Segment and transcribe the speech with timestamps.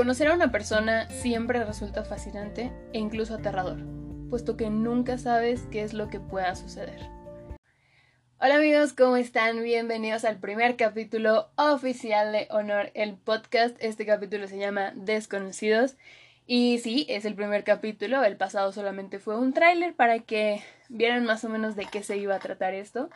[0.00, 3.76] Conocer a una persona siempre resulta fascinante e incluso aterrador,
[4.30, 6.98] puesto que nunca sabes qué es lo que pueda suceder.
[8.38, 9.62] Hola amigos, ¿cómo están?
[9.62, 13.76] Bienvenidos al primer capítulo oficial de Honor, el podcast.
[13.78, 15.96] Este capítulo se llama Desconocidos.
[16.46, 21.26] Y sí, es el primer capítulo, el pasado solamente fue un tráiler para que vieran
[21.26, 23.10] más o menos de qué se iba a tratar esto.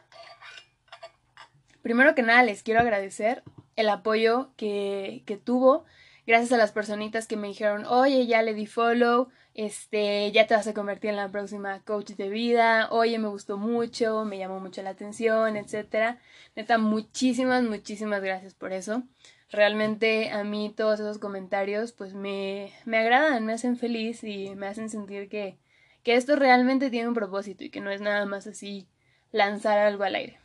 [1.80, 3.42] Primero que nada, les quiero agradecer
[3.74, 5.86] el apoyo que, que tuvo
[6.26, 10.54] gracias a las personitas que me dijeron, oye, ya le di follow, este, ya te
[10.54, 14.60] vas a convertir en la próxima coach de vida, oye, me gustó mucho, me llamó
[14.60, 16.18] mucho la atención, etcétera.
[16.56, 19.02] Neta, muchísimas, muchísimas gracias por eso.
[19.50, 24.66] Realmente a mí todos esos comentarios pues me, me agradan, me hacen feliz y me
[24.66, 25.58] hacen sentir que,
[26.02, 28.88] que esto realmente tiene un propósito y que no es nada más así
[29.30, 30.43] lanzar algo al aire.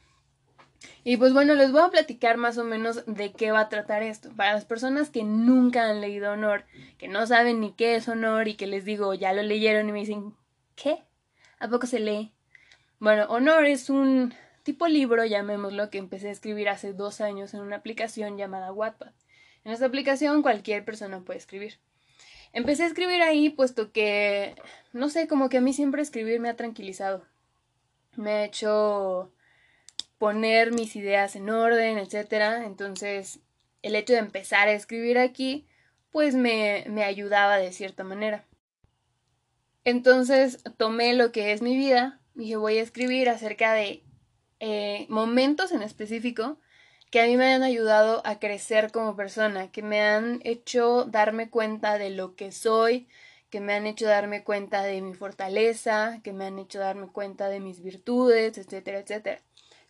[1.03, 4.03] Y pues bueno, les voy a platicar más o menos de qué va a tratar
[4.03, 4.29] esto.
[4.35, 6.65] Para las personas que nunca han leído Honor,
[6.97, 9.91] que no saben ni qué es Honor y que les digo, ya lo leyeron y
[9.91, 10.35] me dicen,
[10.75, 11.03] ¿qué?
[11.59, 12.33] ¿A poco se lee?
[12.99, 17.61] Bueno, Honor es un tipo libro, llamémoslo, que empecé a escribir hace dos años en
[17.61, 19.11] una aplicación llamada Wattpad.
[19.63, 21.79] En esta aplicación cualquier persona puede escribir.
[22.51, 24.55] Empecé a escribir ahí puesto que,
[24.91, 27.23] no sé, como que a mí siempre escribir me ha tranquilizado.
[28.15, 29.31] Me ha hecho
[30.19, 32.65] poner mis ideas en orden, etcétera.
[32.65, 33.39] Entonces,
[33.81, 35.67] el hecho de empezar a escribir aquí,
[36.11, 38.45] pues me, me ayudaba de cierta manera.
[39.85, 44.03] Entonces, tomé lo que es mi vida, dije, voy a escribir acerca de
[44.59, 46.59] eh, momentos en específico
[47.11, 51.49] que a mí me han ayudado a crecer como persona, que me han hecho darme
[51.49, 53.07] cuenta de lo que soy,
[53.49, 57.49] que me han hecho darme cuenta de mi fortaleza, que me han hecho darme cuenta
[57.49, 59.41] de mis virtudes, etcétera, etcétera.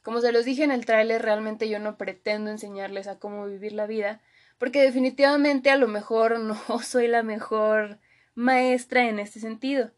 [0.09, 3.73] Como se los dije en el tráiler, realmente yo no pretendo enseñarles a cómo vivir
[3.73, 4.21] la vida,
[4.57, 7.99] porque definitivamente a lo mejor no soy la mejor
[8.33, 9.91] maestra en este sentido.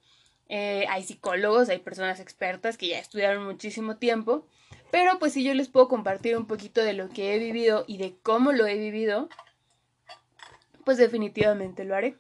[0.50, 4.46] Eh, hay psicólogos, hay personas expertas que ya estudiaron muchísimo tiempo,
[4.92, 7.98] pero pues si yo les puedo compartir un poquito de lo que he vivido y
[7.98, 9.30] de cómo lo he vivido,
[10.84, 12.18] pues definitivamente lo haré.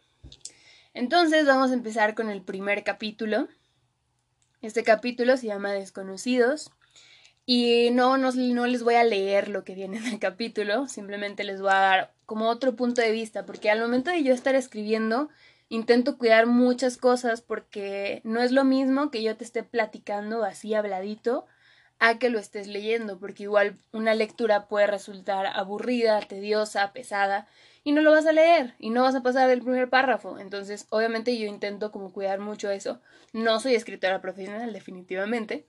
[0.93, 3.49] Entonces vamos a empezar con el primer capítulo.
[4.61, 6.71] Este capítulo se llama Desconocidos
[7.45, 11.43] y no, no, no, les voy a leer lo que viene en el capítulo, simplemente
[11.43, 14.55] les voy a dar como otro punto de vista, porque al momento de yo estar
[14.55, 15.29] escribiendo,
[15.69, 20.73] intento cuidar muchas cosas porque no es lo mismo que yo te esté platicando así
[20.73, 21.45] habladito
[21.99, 27.47] a que lo estés leyendo, porque igual una lectura puede resultar aburrida, tediosa, pesada,
[27.83, 30.39] y no lo vas a leer, y no vas a pasar del primer párrafo.
[30.39, 32.99] Entonces, obviamente yo intento como cuidar mucho eso.
[33.33, 35.67] No soy escritora profesional, definitivamente,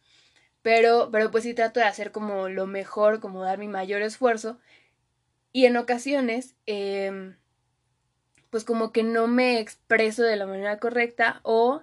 [0.62, 4.58] pero, pero pues sí trato de hacer como lo mejor, como dar mi mayor esfuerzo.
[5.52, 7.34] Y en ocasiones, eh,
[8.50, 11.82] pues como que no me expreso de la manera correcta o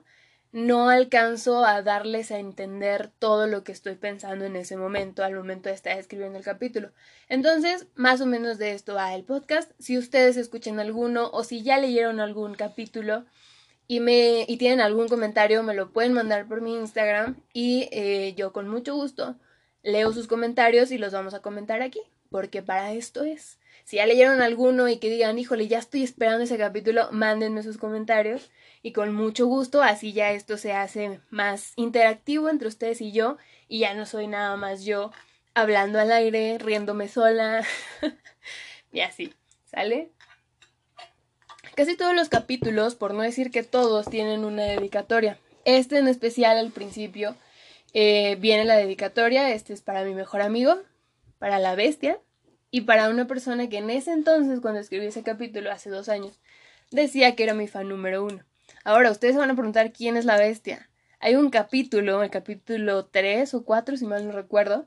[0.51, 5.35] no alcanzo a darles a entender todo lo que estoy pensando en ese momento, al
[5.35, 6.91] momento de estar escribiendo el capítulo.
[7.28, 9.72] Entonces, más o menos de esto va el podcast.
[9.79, 13.25] Si ustedes escuchan alguno o si ya leyeron algún capítulo,
[13.89, 18.35] y, me, y tienen algún comentario, me lo pueden mandar por mi Instagram y eh,
[18.38, 19.35] yo con mucho gusto
[19.81, 23.57] leo sus comentarios y los vamos a comentar aquí, porque para esto es.
[23.85, 27.79] Si ya leyeron alguno y que digan, híjole, ya estoy esperando ese capítulo, mándenme sus
[27.79, 28.51] comentarios
[28.83, 33.38] y con mucho gusto, así ya esto se hace más interactivo entre ustedes y yo
[33.67, 35.11] y ya no soy nada más yo
[35.56, 37.66] hablando al aire, riéndome sola
[38.91, 39.33] y así,
[39.66, 40.11] ¿sale?
[41.79, 45.40] Casi todos los capítulos, por no decir que todos, tienen una dedicatoria.
[45.63, 47.38] Este en especial al principio
[47.94, 49.53] eh, viene la dedicatoria.
[49.53, 50.78] Este es para mi mejor amigo,
[51.38, 52.19] para la bestia
[52.69, 56.41] y para una persona que en ese entonces, cuando escribí ese capítulo hace dos años,
[56.91, 58.44] decía que era mi fan número uno.
[58.84, 60.89] Ahora, ustedes se van a preguntar quién es la bestia.
[61.22, 64.85] Hay un capítulo, el capítulo 3 o 4, si mal no recuerdo,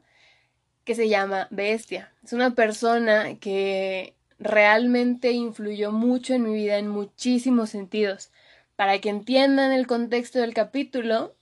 [0.84, 2.12] que se llama Bestia.
[2.22, 8.30] Es una persona que realmente influyó mucho en mi vida en muchísimos sentidos.
[8.76, 11.34] Para que entiendan el contexto del capítulo,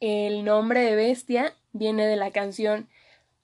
[0.00, 2.88] el nombre de Bestia viene de la canción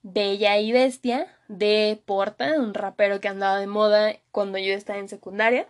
[0.01, 5.09] Bella y Bestia de Porta, un rapero que andaba de moda cuando yo estaba en
[5.09, 5.67] secundaria.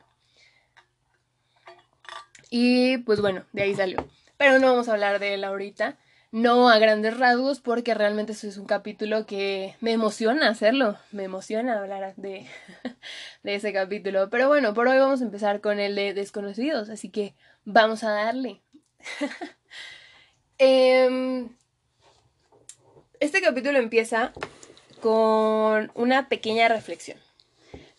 [2.49, 4.07] Y pues bueno, de ahí salió.
[4.37, 5.97] Pero no vamos a hablar de él ahorita
[6.31, 11.23] no a grandes rasgos porque realmente eso es un capítulo que me emociona hacerlo, me
[11.23, 12.45] emociona hablar de,
[13.43, 14.29] de ese capítulo.
[14.29, 17.35] Pero bueno, por hoy vamos a empezar con el de desconocidos, así que
[17.65, 18.61] vamos a darle.
[20.59, 21.49] Em,
[23.19, 24.33] este capítulo empieza
[25.01, 27.19] con una pequeña reflexión.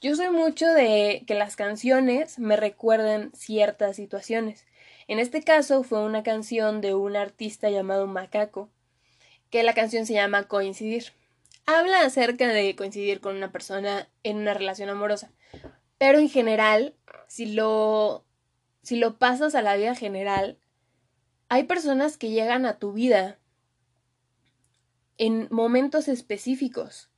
[0.01, 4.65] Yo soy mucho de que las canciones me recuerden ciertas situaciones.
[5.09, 8.71] En este caso fue una canción de un artista llamado Macaco,
[9.51, 11.13] que la canción se llama Coincidir.
[11.65, 15.33] Habla acerca de coincidir con una persona en una relación amorosa,
[15.97, 16.95] pero en general,
[17.27, 18.25] si lo
[18.83, 20.59] si lo pasas a la vida general,
[21.49, 23.39] hay personas que llegan a tu vida
[25.19, 27.11] en momentos específicos.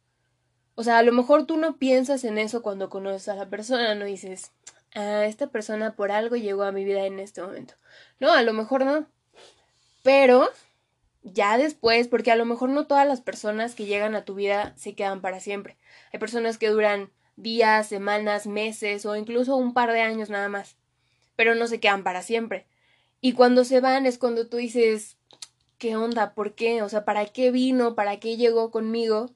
[0.74, 3.94] O sea, a lo mejor tú no piensas en eso cuando conoces a la persona,
[3.94, 4.52] no dices,
[4.92, 7.74] esta persona por algo llegó a mi vida en este momento.
[8.18, 9.06] No, a lo mejor no.
[10.02, 10.50] Pero
[11.22, 14.74] ya después, porque a lo mejor no todas las personas que llegan a tu vida
[14.76, 15.76] se quedan para siempre.
[16.12, 20.76] Hay personas que duran días, semanas, meses o incluso un par de años nada más,
[21.36, 22.66] pero no se quedan para siempre.
[23.20, 25.18] Y cuando se van es cuando tú dices,
[25.78, 26.34] ¿qué onda?
[26.34, 26.82] ¿Por qué?
[26.82, 27.94] O sea, ¿para qué vino?
[27.94, 29.30] ¿Para qué llegó conmigo?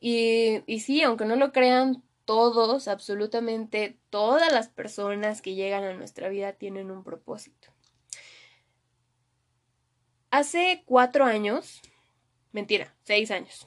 [0.00, 5.94] Y, y sí, aunque no lo crean, todos, absolutamente todas las personas que llegan a
[5.94, 7.68] nuestra vida tienen un propósito.
[10.30, 11.80] Hace cuatro años,
[12.52, 13.66] mentira, seis años,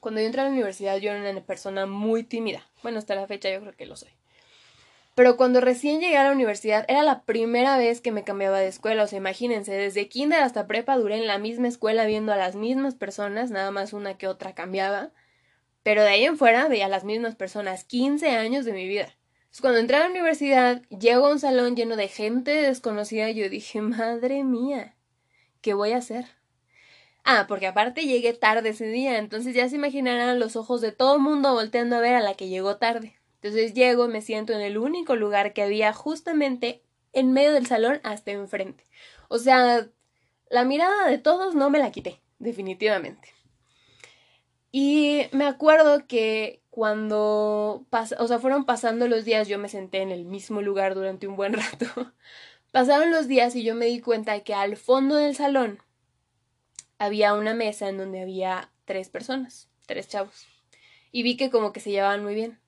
[0.00, 2.68] cuando yo entré a la universidad yo era una persona muy tímida.
[2.82, 4.10] Bueno, hasta la fecha yo creo que lo soy.
[5.14, 8.66] Pero cuando recién llegué a la universidad era la primera vez que me cambiaba de
[8.66, 9.04] escuela.
[9.04, 12.56] O sea, imagínense, desde kinder hasta prepa duré en la misma escuela viendo a las
[12.56, 15.12] mismas personas, nada más una que otra cambiaba.
[15.84, 19.14] Pero de ahí en fuera veía a las mismas personas, 15 años de mi vida.
[19.60, 23.48] Cuando entré a la universidad, llego a un salón lleno de gente desconocida y yo
[23.48, 24.96] dije, madre mía,
[25.60, 26.26] ¿qué voy a hacer?
[27.22, 31.16] Ah, porque aparte llegué tarde ese día, entonces ya se imaginarán los ojos de todo
[31.16, 33.14] el mundo volteando a ver a la que llegó tarde.
[33.36, 36.82] Entonces llego, me siento en el único lugar que había justamente
[37.12, 38.84] en medio del salón hasta enfrente.
[39.28, 39.86] O sea,
[40.48, 43.33] la mirada de todos no me la quité, definitivamente.
[44.76, 47.86] Y me acuerdo que cuando
[48.18, 51.36] o sea, fueron pasando los días, yo me senté en el mismo lugar durante un
[51.36, 51.86] buen rato.
[52.72, 55.80] Pasaron los días y yo me di cuenta que al fondo del salón
[56.98, 60.48] había una mesa en donde había tres personas, tres chavos.
[61.12, 62.58] Y vi que como que se llevaban muy bien.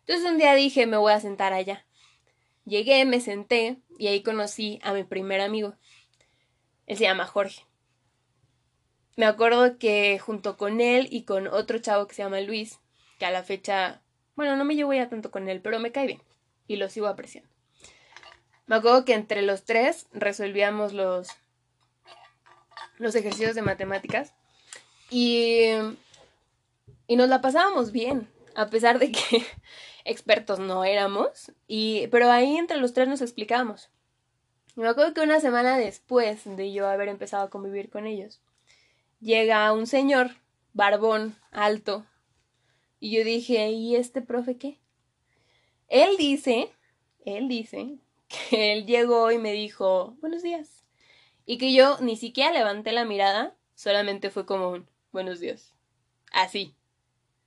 [0.00, 1.86] Entonces un día dije, me voy a sentar allá.
[2.64, 5.76] Llegué, me senté y ahí conocí a mi primer amigo.
[6.88, 7.62] Él se llama Jorge.
[9.16, 12.80] Me acuerdo que junto con él y con otro chavo que se llama Luis,
[13.18, 14.02] que a la fecha,
[14.34, 16.22] bueno, no me llevo ya tanto con él, pero me cae bien
[16.66, 17.48] y lo sigo apreciando.
[18.66, 21.28] Me acuerdo que entre los tres resolvíamos los,
[22.98, 24.34] los ejercicios de matemáticas
[25.10, 25.68] y,
[27.06, 29.44] y nos la pasábamos bien, a pesar de que
[30.04, 33.90] expertos no éramos, y, pero ahí entre los tres nos explicábamos.
[34.76, 38.40] Y me acuerdo que una semana después de yo haber empezado a convivir con ellos,
[39.24, 40.32] llega un señor,
[40.74, 42.04] barbón, alto,
[43.00, 44.78] y yo dije, ¿y este profe qué?
[45.88, 46.70] Él dice,
[47.24, 47.96] él dice,
[48.28, 50.84] que él llegó y me dijo, buenos días.
[51.46, 55.72] Y que yo ni siquiera levanté la mirada, solamente fue como un, buenos días.
[56.30, 56.74] Así,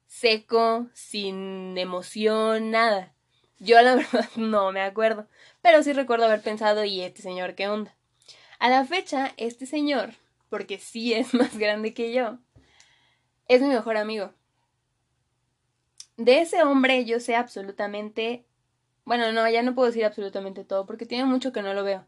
[0.07, 3.13] seco, sin emoción, nada.
[3.59, 5.27] Yo la verdad no me acuerdo,
[5.61, 7.95] pero sí recuerdo haber pensado, ¿y este señor qué onda?
[8.57, 10.15] A la fecha, este señor
[10.49, 12.39] porque sí es más grande que yo,
[13.47, 14.33] es mi mejor amigo.
[16.17, 18.45] De ese hombre yo sé absolutamente,
[19.05, 22.05] bueno, no, ya no puedo decir absolutamente todo porque tiene mucho que no lo veo,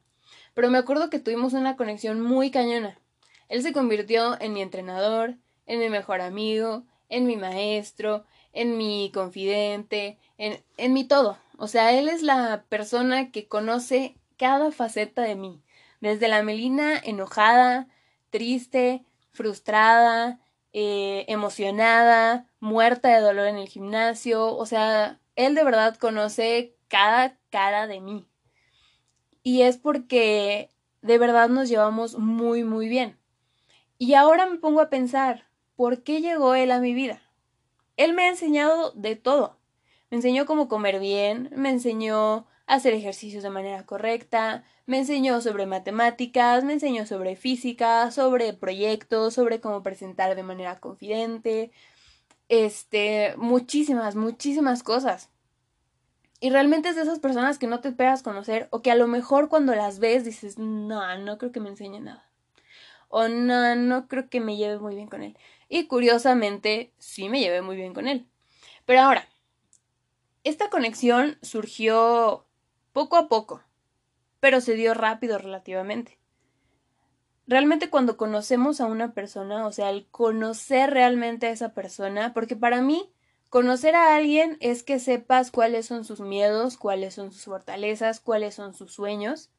[0.53, 2.99] pero me acuerdo que tuvimos una conexión muy cañona.
[3.49, 9.11] Él se convirtió en mi entrenador, en mi mejor amigo, en mi maestro, en mi
[9.13, 11.37] confidente, en, en mi todo.
[11.57, 15.61] O sea, él es la persona que conoce cada faceta de mí,
[15.99, 17.87] desde la Melina enojada,
[18.29, 20.39] triste, frustrada,
[20.73, 24.55] eh, emocionada, muerta de dolor en el gimnasio.
[24.55, 28.27] O sea, él de verdad conoce cada cara de mí.
[29.43, 30.69] Y es porque
[31.01, 33.17] de verdad nos llevamos muy, muy bien.
[33.97, 37.21] Y ahora me pongo a pensar, ¿por qué llegó él a mi vida?
[37.97, 39.57] Él me ha enseñado de todo.
[40.09, 45.65] Me enseñó cómo comer bien, me enseñó hacer ejercicios de manera correcta, me enseñó sobre
[45.65, 51.71] matemáticas, me enseñó sobre física, sobre proyectos, sobre cómo presentar de manera confidente,
[52.47, 55.29] este, muchísimas, muchísimas cosas.
[56.41, 59.07] Y realmente es de esas personas que no te esperas conocer o que a lo
[59.07, 62.29] mejor cuando las ves dices, no, no creo que me enseñe nada.
[63.07, 65.35] O no, no creo que me lleve muy bien con él.
[65.69, 68.27] Y curiosamente, sí me llevé muy bien con él.
[68.85, 69.27] Pero ahora,
[70.43, 72.45] esta conexión surgió
[72.99, 73.61] poco a poco,
[74.41, 76.19] pero se dio rápido relativamente.
[77.47, 82.55] Realmente cuando conocemos a una persona, o sea, el conocer realmente a esa persona, porque
[82.57, 83.11] para mí
[83.49, 88.53] Conocer a alguien es que sepas cuáles son sus miedos, cuáles son sus fortalezas, cuáles
[88.53, 89.49] son sus sueños.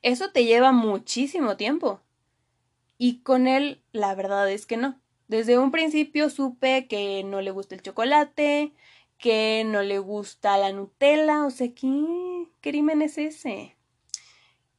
[0.00, 2.00] Eso te lleva muchísimo tiempo.
[2.96, 4.98] Y con él, la verdad es que no.
[5.28, 8.72] Desde un principio supe que no le gusta el chocolate,
[9.18, 13.76] que no le gusta la Nutella, o sea, ¿qué crimen es ese?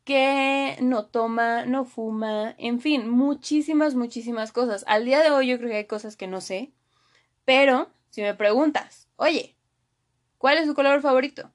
[0.06, 4.86] Que no toma, no fuma, en fin, muchísimas, muchísimas cosas.
[4.88, 6.72] Al día de hoy yo creo que hay cosas que no sé,
[7.46, 9.56] pero si me preguntas, oye,
[10.38, 11.52] ¿cuál es su color favorito?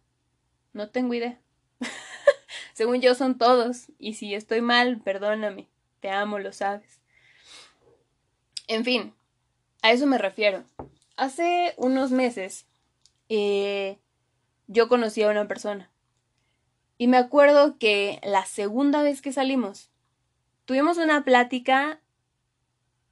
[0.73, 1.41] No tengo idea.
[2.75, 5.69] Según yo son todos, y si estoy mal, perdóname,
[6.01, 7.01] te amo, lo sabes.
[8.69, 9.15] En fin,
[9.83, 10.65] a eso me refiero.
[11.17, 12.67] Hace unos meses
[13.29, 13.99] eh,
[14.67, 15.91] yo conocí a una persona.
[16.97, 19.91] Y me acuerdo que la segunda vez que salimos,
[20.65, 22.01] tuvimos una plática,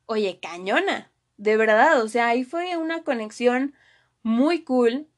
[0.07, 3.75] oye, cañona, de verdad, o sea, ahí fue una conexión
[4.23, 5.09] muy cool.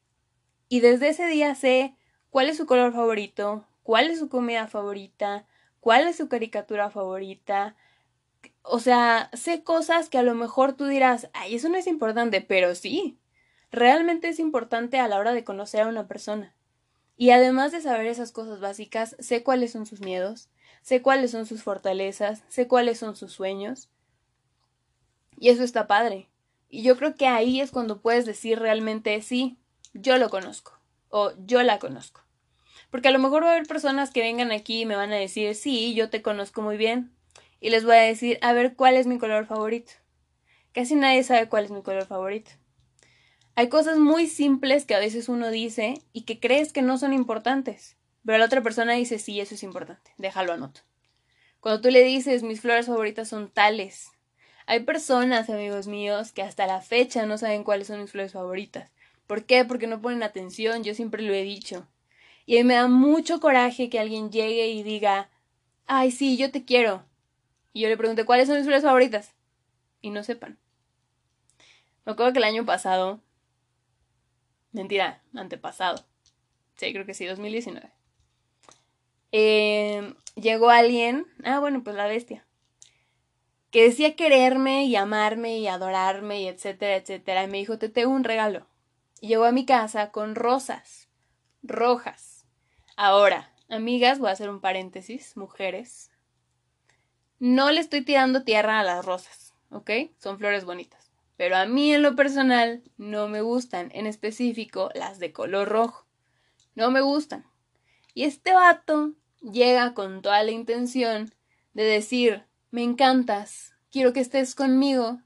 [0.67, 1.95] Y desde ese día sé
[2.31, 5.45] cuál es su color favorito, cuál es su comida favorita,
[5.79, 7.75] cuál es su caricatura favorita,
[8.63, 12.41] o sea, sé cosas que a lo mejor tú dirás, ay, eso no es importante,
[12.41, 13.19] pero sí,
[13.75, 16.55] realmente es importante a la hora de conocer a una persona.
[17.17, 20.49] Y además de saber esas cosas básicas, sé cuáles son sus miedos,
[20.81, 23.89] sé cuáles son sus fortalezas, sé cuáles son sus sueños.
[25.37, 26.29] Y eso está padre.
[26.69, 29.57] Y yo creo que ahí es cuando puedes decir realmente sí,
[29.93, 30.79] yo lo conozco
[31.09, 32.21] o yo la conozco.
[32.91, 35.17] Porque a lo mejor va a haber personas que vengan aquí y me van a
[35.17, 37.15] decir, sí, yo te conozco muy bien,
[37.59, 39.91] y les voy a decir, a ver, ¿cuál es mi color favorito?
[40.73, 42.51] Casi nadie sabe cuál es mi color favorito.
[43.57, 47.13] Hay cosas muy simples que a veces uno dice y que crees que no son
[47.13, 47.95] importantes,
[48.25, 50.81] pero la otra persona dice, sí, eso es importante, déjalo anoto.
[51.61, 54.11] Cuando tú le dices, mis flores favoritas son tales,
[54.67, 58.91] hay personas, amigos míos, que hasta la fecha no saben cuáles son mis flores favoritas.
[59.27, 59.63] ¿Por qué?
[59.63, 61.87] Porque no ponen atención, yo siempre lo he dicho.
[62.45, 65.29] Y a mí me da mucho coraje que alguien llegue y diga,
[65.85, 67.05] ay, sí, yo te quiero,
[67.71, 69.33] y yo le pregunté, ¿cuáles son mis flores favoritas?
[70.01, 70.57] Y no sepan.
[72.05, 73.21] Me acuerdo que el año pasado,
[74.75, 76.05] mentira, antepasado,
[76.75, 77.89] sí, creo que sí, 2019,
[79.31, 82.45] eh, llegó alguien, ah, bueno, pues la bestia,
[83.71, 88.11] que decía quererme y amarme y adorarme y etcétera, etcétera, y me dijo, te tengo
[88.13, 88.67] un regalo.
[89.19, 91.09] Y llegó a mi casa con rosas,
[91.63, 92.45] rojas.
[92.95, 96.11] Ahora, amigas, voy a hacer un paréntesis, mujeres,
[97.39, 99.91] no le estoy tirando tierra a las rosas, ¿ok?
[100.19, 101.04] Son flores bonitas.
[101.37, 106.07] Pero a mí en lo personal no me gustan, en específico las de color rojo.
[106.75, 107.45] No me gustan.
[108.13, 111.33] Y este vato llega con toda la intención
[111.73, 115.19] de decir, me encantas, quiero que estés conmigo.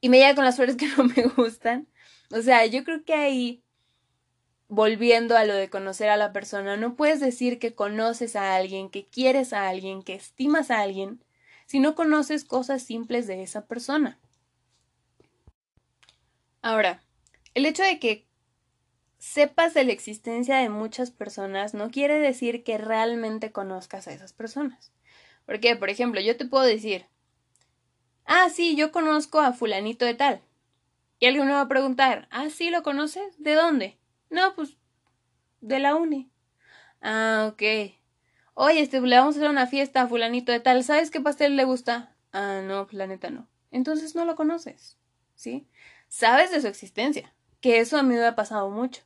[0.00, 1.88] Y me llega con las flores que no me gustan.
[2.30, 3.64] O sea, yo creo que ahí
[4.68, 8.90] volviendo a lo de conocer a la persona, no puedes decir que conoces a alguien,
[8.90, 11.22] que quieres a alguien, que estimas a alguien,
[11.66, 14.18] si no conoces cosas simples de esa persona.
[16.64, 17.02] Ahora,
[17.52, 18.26] el hecho de que
[19.18, 24.32] sepas de la existencia de muchas personas no quiere decir que realmente conozcas a esas
[24.32, 24.90] personas.
[25.44, 27.04] Porque, por ejemplo, yo te puedo decir,
[28.24, 30.40] ah, sí, yo conozco a fulanito de tal.
[31.18, 33.34] Y alguien me va a preguntar, ah, sí, ¿lo conoces?
[33.36, 33.98] ¿De dónde?
[34.30, 34.78] No, pues
[35.60, 36.30] de la uni.
[37.02, 37.92] Ah, ok.
[38.54, 40.82] Oye, este, le vamos a hacer una fiesta a fulanito de tal.
[40.82, 42.16] ¿Sabes qué pastel le gusta?
[42.32, 43.50] Ah, no, pues la neta no.
[43.70, 44.96] Entonces no lo conoces,
[45.34, 45.68] ¿sí?
[46.16, 49.02] Sabes de su existencia, que eso a mí me ha pasado mucho.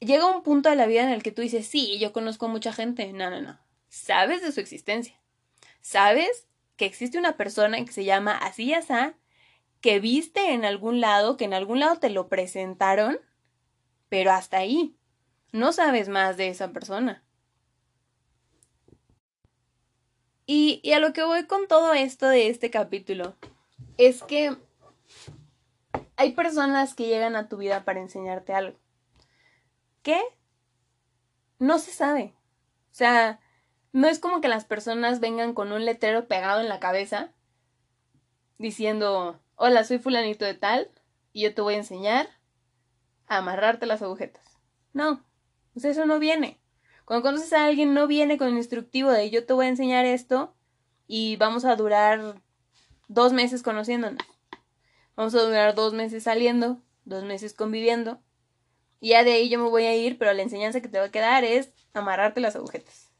[0.00, 2.48] Llega un punto de la vida en el que tú dices, sí, yo conozco a
[2.48, 3.12] mucha gente.
[3.12, 3.60] No, no, no.
[3.90, 5.20] Sabes de su existencia.
[5.82, 8.94] Sabes que existe una persona que se llama así y así,
[9.82, 13.20] que viste en algún lado, que en algún lado te lo presentaron,
[14.08, 14.96] pero hasta ahí.
[15.52, 17.22] No sabes más de esa persona.
[20.46, 23.36] Y, y, a lo que voy con todo esto de este capítulo
[23.98, 24.56] es que
[26.16, 28.78] hay personas que llegan a tu vida para enseñarte algo.
[30.02, 30.20] ¿Qué?
[31.58, 32.34] No se sabe.
[32.90, 33.40] O sea,
[33.92, 37.32] no es como que las personas vengan con un letrero pegado en la cabeza
[38.58, 40.90] diciendo, hola, soy fulanito de tal
[41.32, 42.28] y yo te voy a enseñar
[43.26, 44.58] amarrarte las agujetas.
[44.92, 45.24] No,
[45.72, 46.60] pues eso no viene.
[47.04, 50.04] Cuando conoces a alguien no viene con el instructivo de yo te voy a enseñar
[50.04, 50.54] esto
[51.06, 52.40] y vamos a durar
[53.08, 54.22] dos meses conociéndonos.
[55.16, 58.20] Vamos a durar dos meses saliendo, dos meses conviviendo.
[59.00, 61.06] Y ya de ahí yo me voy a ir, pero la enseñanza que te va
[61.06, 63.10] a quedar es amarrarte las agujetas.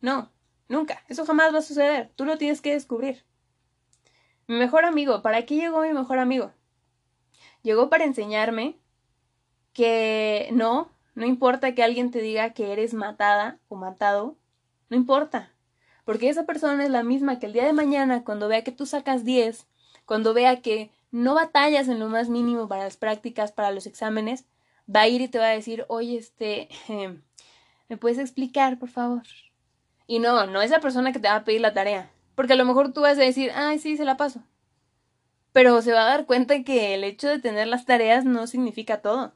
[0.00, 0.30] No,
[0.68, 1.02] nunca.
[1.08, 2.10] Eso jamás va a suceder.
[2.16, 3.24] Tú lo tienes que descubrir.
[4.46, 5.22] Mi mejor amigo.
[5.22, 6.52] ¿Para qué llegó mi mejor amigo?
[7.62, 8.76] llegó para enseñarme
[9.72, 14.36] que no, no importa que alguien te diga que eres matada o matado,
[14.88, 15.52] no importa.
[16.04, 18.86] Porque esa persona es la misma que el día de mañana, cuando vea que tú
[18.86, 19.66] sacas 10,
[20.06, 24.46] cuando vea que no batallas en lo más mínimo para las prácticas, para los exámenes,
[24.94, 26.68] va a ir y te va a decir, oye, este,
[27.88, 29.22] ¿me puedes explicar, por favor?
[30.06, 32.10] Y no, no es la persona que te va a pedir la tarea.
[32.34, 34.42] Porque a lo mejor tú vas a decir, ay, sí, se la paso.
[35.52, 39.02] Pero se va a dar cuenta que el hecho de tener las tareas no significa
[39.02, 39.34] todo.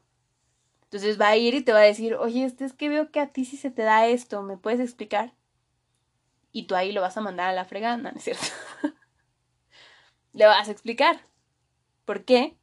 [0.83, 3.19] Entonces va a ir y te va a decir, oye, este es que veo que
[3.19, 5.33] a ti sí se te da esto, ¿me puedes explicar?
[6.51, 8.45] Y tú ahí lo vas a mandar a la fregada, ¿no es cierto?
[10.33, 11.19] Le vas a explicar.
[12.05, 12.57] ¿Por qué?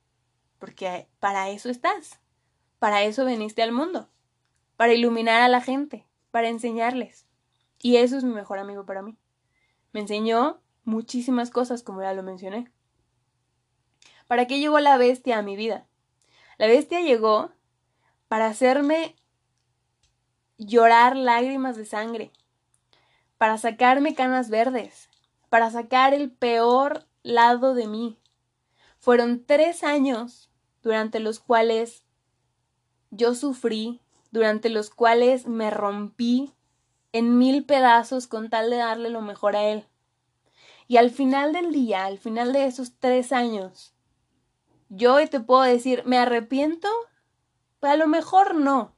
[0.59, 2.21] Porque para eso estás.
[2.79, 4.09] Para eso veniste al mundo.
[4.77, 6.07] Para iluminar a la gente.
[6.31, 7.27] Para enseñarles.
[7.81, 9.17] Y eso es mi mejor amigo para mí.
[9.93, 12.71] Me enseñó muchísimas cosas, como ya lo mencioné.
[14.29, 15.87] ¿Para qué llegó la bestia a mi vida?
[16.59, 17.51] La bestia llegó
[18.29, 19.17] para hacerme
[20.59, 22.33] llorar lágrimas de sangre,
[23.37, 25.11] para sacarme canas verdes,
[25.51, 28.19] para sacar el peor lado de mí.
[29.03, 30.49] Fueron tres años
[30.81, 32.05] durante los cuales
[33.11, 36.55] yo sufrí, durante los cuales me rompí
[37.11, 39.89] en mil pedazos con tal de darle lo mejor a él.
[40.87, 43.93] Y al final del día, al final de esos tres años,
[44.89, 46.87] yo hoy te puedo decir, ¿me arrepiento?
[47.81, 48.95] Pues a lo mejor no.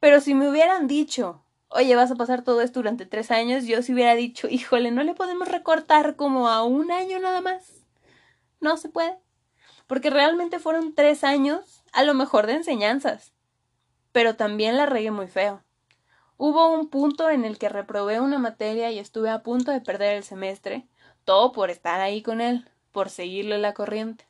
[0.00, 3.82] Pero si me hubieran dicho, oye, vas a pasar todo esto durante tres años, yo
[3.82, 7.79] si hubiera dicho, híjole, ¿no le podemos recortar como a un año nada más?
[8.60, 9.18] No se puede.
[9.86, 13.32] Porque realmente fueron tres años, a lo mejor de enseñanzas.
[14.12, 15.64] Pero también la regué muy feo.
[16.36, 20.16] Hubo un punto en el que reprobé una materia y estuve a punto de perder
[20.16, 20.86] el semestre,
[21.24, 24.26] todo por estar ahí con él, por seguirle la corriente.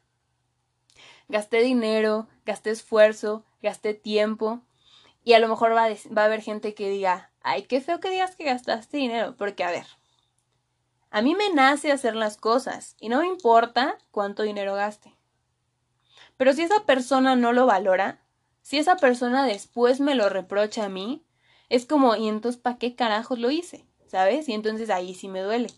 [1.28, 4.60] Gasté dinero, gasté esfuerzo, gasté tiempo,
[5.22, 8.34] y a lo mejor va a, haber gente que diga, ay, qué feo que digas
[8.34, 9.86] que gastaste dinero, porque a ver,
[11.10, 15.14] a mí me nace hacer las cosas y no me importa cuánto dinero gaste.
[16.36, 18.22] Pero si esa persona no lo valora,
[18.62, 21.24] si esa persona después me lo reprocha a mí,
[21.68, 23.86] es como, ¿y entonces para qué carajos lo hice?
[24.06, 24.48] ¿Sabes?
[24.48, 25.68] Y entonces ahí sí me duele.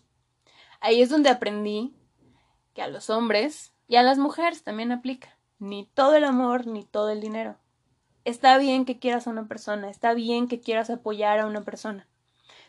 [0.79, 1.95] Ahí es donde aprendí
[2.73, 5.37] que a los hombres y a las mujeres también aplica.
[5.59, 7.57] Ni todo el amor, ni todo el dinero.
[8.25, 12.07] Está bien que quieras a una persona, está bien que quieras apoyar a una persona,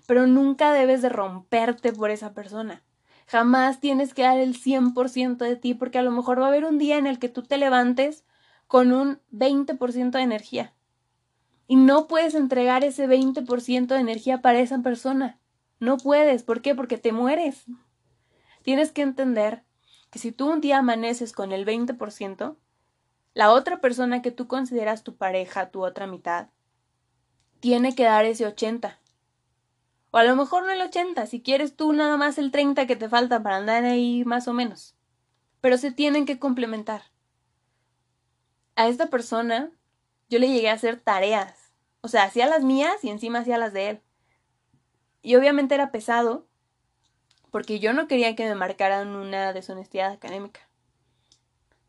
[0.06, 2.82] pero nunca debes de romperte por esa persona.
[3.26, 6.64] Jamás tienes que dar el 100% de ti porque a lo mejor va a haber
[6.64, 8.24] un día en el que tú te levantes
[8.66, 10.74] con un 20% de energía
[11.66, 15.38] y no puedes entregar ese 20% de energía para esa persona.
[15.80, 16.42] No puedes.
[16.42, 16.74] ¿Por qué?
[16.74, 17.64] Porque te mueres.
[18.62, 19.64] Tienes que entender
[20.10, 22.56] que si tú un día amaneces con el 20%,
[23.32, 26.48] la otra persona que tú consideras tu pareja, tu otra mitad,
[27.60, 29.00] tiene que dar ese 80.
[30.14, 32.94] O a lo mejor no el 80, si quieres tú nada más el 30 que
[32.94, 34.94] te falta para andar ahí más o menos.
[35.60, 37.02] Pero se tienen que complementar.
[38.76, 39.72] A esta persona
[40.28, 41.72] yo le llegué a hacer tareas.
[42.00, 44.00] O sea, hacía las mías y encima hacía las de él.
[45.20, 46.46] Y obviamente era pesado,
[47.50, 50.60] porque yo no quería que me marcaran una deshonestidad académica.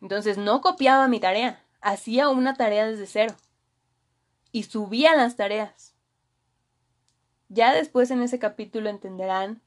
[0.02, 3.36] Entonces no copiaba mi tarea, hacía una tarea desde cero.
[4.52, 5.95] Y subía las tareas.
[7.50, 9.62] Ya después en ese capítulo entenderán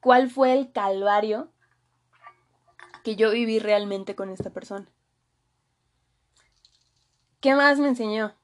[0.00, 1.50] cuál fue el calvario
[3.02, 4.86] que yo viví realmente con esta persona.
[7.40, 8.34] ¿Qué más me enseñó?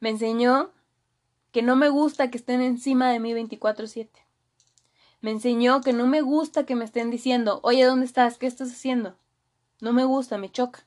[0.00, 0.70] Me enseñó
[1.52, 4.26] que no me gusta que estén encima de mí 24/7.
[5.20, 8.38] Me enseñó que no me gusta que me estén diciendo, oye, ¿dónde estás?
[8.38, 9.16] ¿Qué estás haciendo?
[9.80, 10.84] No me gusta, me choca.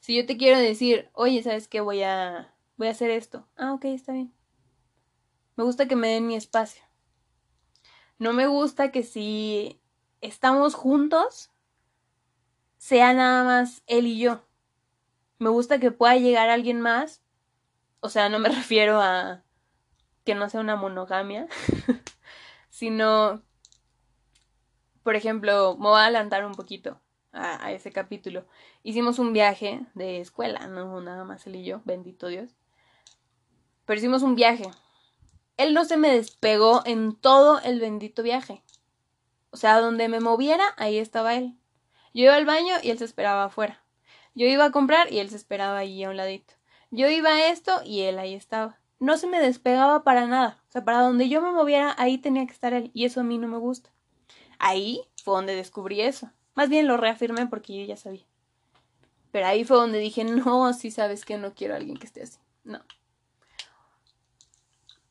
[0.00, 1.80] Si yo te quiero decir, oye, ¿sabes qué?
[1.80, 3.44] Voy a, voy a hacer esto.
[3.56, 4.32] Ah, ok, está bien.
[5.58, 6.84] Me gusta que me den mi espacio.
[8.20, 9.82] No me gusta que si
[10.20, 11.50] estamos juntos,
[12.76, 14.46] sea nada más él y yo.
[15.40, 17.24] Me gusta que pueda llegar alguien más.
[17.98, 19.42] O sea, no me refiero a
[20.24, 21.48] que no sea una monogamia,
[22.70, 23.42] sino,
[25.02, 27.00] por ejemplo, me voy a adelantar un poquito
[27.32, 28.46] a, a, ese capítulo.
[28.84, 32.54] Hicimos un viaje de escuela, no nada más él y yo, bendito Dios.
[33.86, 34.70] Pero hicimos un viaje.
[35.58, 38.62] Él no se me despegó en todo el bendito viaje.
[39.50, 41.58] O sea, donde me moviera, ahí estaba él.
[42.14, 43.84] Yo iba al baño y él se esperaba afuera.
[44.36, 46.54] Yo iba a comprar y él se esperaba allí a un ladito.
[46.92, 48.78] Yo iba a esto y él ahí estaba.
[49.00, 50.62] No se me despegaba para nada.
[50.68, 52.92] O sea, para donde yo me moviera, ahí tenía que estar él.
[52.94, 53.90] Y eso a mí no me gusta.
[54.60, 56.30] Ahí fue donde descubrí eso.
[56.54, 58.26] Más bien lo reafirmé porque yo ya sabía.
[59.32, 62.22] Pero ahí fue donde dije, no, si sabes que no quiero a alguien que esté
[62.22, 62.38] así.
[62.62, 62.80] No.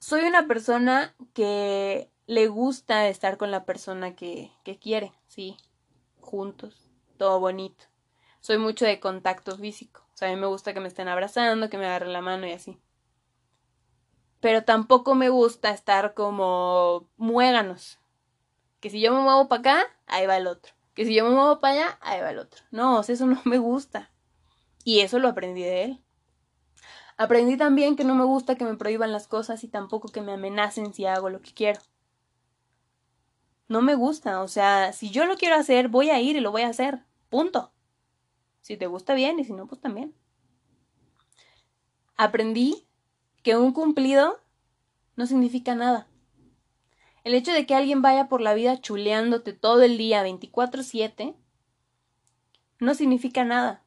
[0.07, 5.57] Soy una persona que le gusta estar con la persona que, que quiere, sí,
[6.21, 7.83] juntos, todo bonito.
[8.39, 10.07] Soy mucho de contacto físico.
[10.13, 12.47] O sea, a mí me gusta que me estén abrazando, que me agarren la mano
[12.47, 12.79] y así.
[14.39, 17.99] Pero tampoco me gusta estar como muéganos.
[18.79, 20.73] Que si yo me muevo para acá, ahí va el otro.
[20.93, 22.63] Que si yo me muevo para allá, ahí va el otro.
[22.71, 24.09] No, eso no me gusta.
[24.85, 26.03] Y eso lo aprendí de él.
[27.17, 30.33] Aprendí también que no me gusta que me prohíban las cosas y tampoco que me
[30.33, 31.81] amenacen si hago lo que quiero.
[33.67, 36.51] No me gusta, o sea, si yo lo quiero hacer, voy a ir y lo
[36.51, 37.03] voy a hacer.
[37.29, 37.73] Punto.
[38.61, 40.13] Si te gusta bien y si no, pues también.
[42.15, 42.87] Aprendí
[43.43, 44.39] que un cumplido
[45.15, 46.07] no significa nada.
[47.23, 51.35] El hecho de que alguien vaya por la vida chuleándote todo el día 24/7
[52.79, 53.83] no significa nada.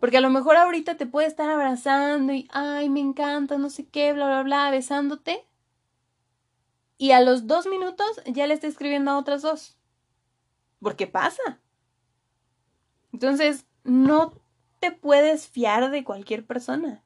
[0.00, 3.86] Porque a lo mejor ahorita te puede estar abrazando y, ay, me encanta, no sé
[3.86, 5.46] qué, bla, bla, bla, besándote.
[6.96, 9.76] Y a los dos minutos ya le está escribiendo a otras dos.
[10.80, 11.60] Porque pasa.
[13.12, 14.34] Entonces, no
[14.80, 17.02] te puedes fiar de cualquier persona.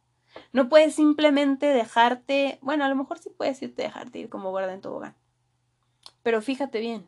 [0.53, 4.73] No puedes simplemente dejarte, bueno, a lo mejor sí puedes irte dejarte ir como guarda
[4.73, 5.15] en tu hogar.
[6.23, 7.07] Pero fíjate bien,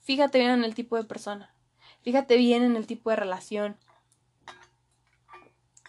[0.00, 1.54] fíjate bien en el tipo de persona,
[2.02, 3.76] fíjate bien en el tipo de relación,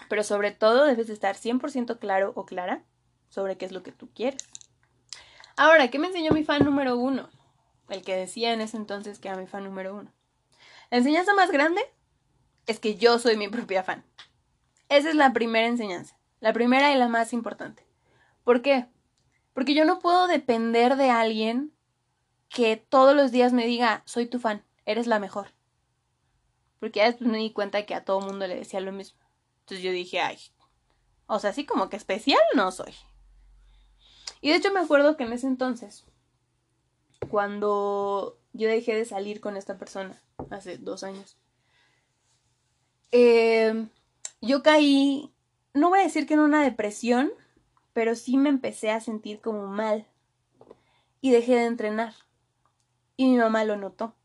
[0.10, 2.84] pero sobre todo debes de estar 100% claro o clara
[3.30, 4.48] sobre qué es lo que tú quieres.
[5.56, 7.30] Ahora, ¿qué me enseñó mi fan número uno?
[7.90, 10.12] El que decía en ese entonces que era mi fan número uno.
[10.90, 11.82] La enseñanza más grande
[12.66, 14.06] es que yo soy mi propia fan.
[14.90, 16.18] Esa es la primera enseñanza.
[16.40, 17.86] La primera y la más importante.
[18.44, 18.86] ¿Por qué?
[19.54, 21.74] Porque yo no puedo depender de alguien
[22.50, 25.54] que todos los días me diga, soy tu fan, eres la mejor.
[26.80, 29.20] Porque ya después me di cuenta que a todo mundo le decía lo mismo.
[29.68, 30.38] Entonces yo dije, ay,
[31.26, 32.94] o sea, así como que especial no soy.
[34.40, 36.06] Y de hecho me acuerdo que en ese entonces,
[37.30, 41.36] cuando yo dejé de salir con esta persona, hace dos años,
[43.12, 43.90] eh,
[44.40, 45.34] yo caí,
[45.74, 47.34] no voy a decir que en una depresión,
[47.92, 50.08] pero sí me empecé a sentir como mal.
[51.20, 52.14] Y dejé de entrenar.
[53.18, 54.16] Y mi mamá lo notó.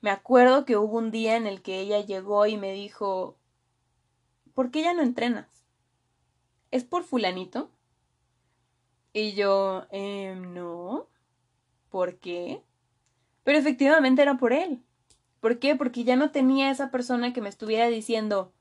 [0.00, 3.38] Me acuerdo que hubo un día en el que ella llegó y me dijo,
[4.58, 5.46] ¿por qué ya no entrenas?
[6.72, 7.70] ¿Es por fulanito?
[9.12, 11.06] Y yo, eh, no.
[11.90, 12.64] ¿Por qué?
[13.44, 14.82] Pero efectivamente era por él.
[15.38, 15.76] ¿Por qué?
[15.76, 18.52] Porque ya no tenía esa persona que me estuviera diciendo,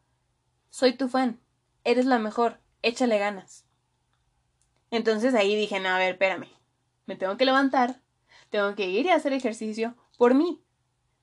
[0.69, 1.39] soy tu fan,
[1.83, 3.65] eres la mejor, échale ganas.
[4.91, 6.51] Entonces ahí dije, no, a ver, espérame,
[7.07, 8.03] me tengo que levantar,
[8.51, 10.61] tengo que ir y hacer ejercicio por mí,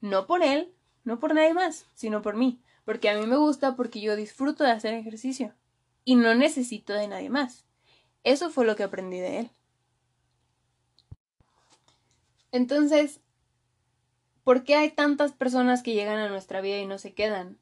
[0.00, 3.76] no por él, no por nadie más, sino por mí porque a mí me gusta,
[3.76, 5.54] porque yo disfruto de hacer ejercicio
[6.04, 7.64] y no necesito de nadie más.
[8.22, 9.50] Eso fue lo que aprendí de él.
[12.52, 13.20] Entonces,
[14.44, 17.58] ¿por qué hay tantas personas que llegan a nuestra vida y no se quedan?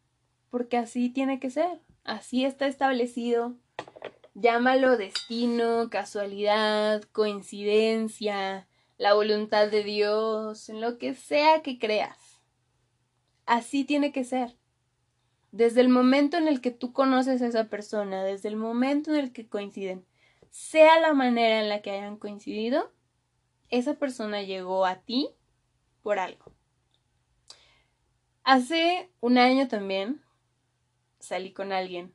[0.50, 3.56] Porque así tiene que ser, así está establecido.
[4.34, 12.18] Llámalo destino, casualidad, coincidencia, la voluntad de Dios, en lo que sea que creas.
[13.46, 14.56] Así tiene que ser.
[15.52, 19.18] Desde el momento en el que tú conoces a esa persona, desde el momento en
[19.18, 20.04] el que coinciden,
[20.50, 22.90] sea la manera en la que hayan coincidido,
[23.68, 25.28] esa persona llegó a ti
[26.02, 26.52] por algo.
[28.44, 30.20] Hace un año también
[31.20, 32.12] salí con alguien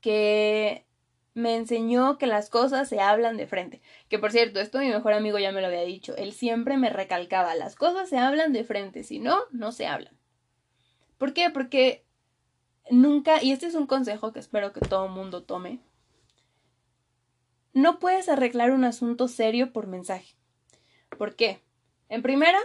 [0.00, 0.86] que
[1.34, 3.82] me enseñó que las cosas se hablan de frente.
[4.08, 6.16] Que por cierto, esto mi mejor amigo ya me lo había dicho.
[6.16, 10.16] Él siempre me recalcaba, las cosas se hablan de frente, si no, no se hablan.
[11.18, 11.50] ¿Por qué?
[11.50, 12.04] Porque
[12.90, 15.80] nunca, y este es un consejo que espero que todo mundo tome,
[17.72, 20.36] no puedes arreglar un asunto serio por mensaje.
[21.16, 21.62] ¿Por qué?
[22.08, 22.58] En primera,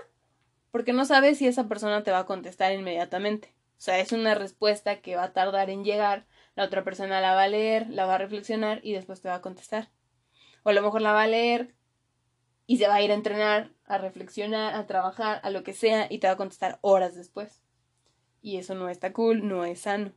[0.71, 3.53] porque no sabes si esa persona te va a contestar inmediatamente.
[3.77, 7.33] O sea, es una respuesta que va a tardar en llegar, la otra persona la
[7.33, 9.89] va a leer, la va a reflexionar y después te va a contestar.
[10.63, 11.73] O a lo mejor la va a leer
[12.67, 16.07] y se va a ir a entrenar, a reflexionar, a trabajar, a lo que sea
[16.09, 17.63] y te va a contestar horas después
[18.41, 20.11] y eso no está cool, no es sano.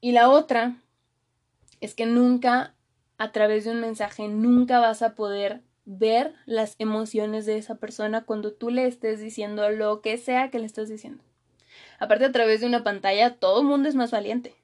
[0.00, 0.76] Y la otra
[1.80, 2.74] es que nunca,
[3.16, 8.24] a través de un mensaje, nunca vas a poder ver las emociones de esa persona
[8.24, 11.24] cuando tú le estés diciendo lo que sea que le estés diciendo.
[11.98, 14.54] Aparte, a través de una pantalla, todo el mundo es más valiente.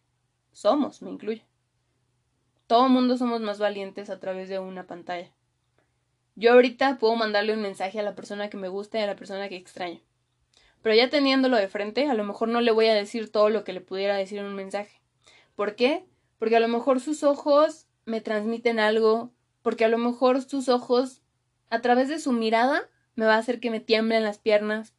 [0.53, 1.43] Somos, me incluyo.
[2.67, 5.31] Todo el mundo somos más valientes a través de una pantalla.
[6.37, 9.17] Yo ahorita puedo mandarle un mensaje a la persona que me gusta y a la
[9.17, 10.01] persona que extraño
[10.85, 13.65] Pero ya teniéndolo de frente, a lo mejor no le voy a decir todo lo
[13.65, 15.01] que le pudiera decir en un mensaje.
[15.57, 16.05] ¿Por qué?
[16.39, 21.23] Porque a lo mejor sus ojos me transmiten algo, porque a lo mejor sus ojos,
[21.71, 24.93] a través de su mirada, me va a hacer que me tiemblen las piernas,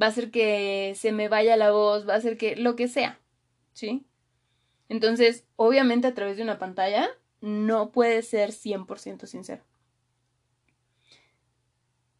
[0.00, 2.86] va a hacer que se me vaya la voz, va a hacer que lo que
[2.86, 3.18] sea,
[3.72, 4.04] ¿sí?
[4.90, 7.08] Entonces, obviamente a través de una pantalla
[7.40, 9.64] no puede ser 100% sincero.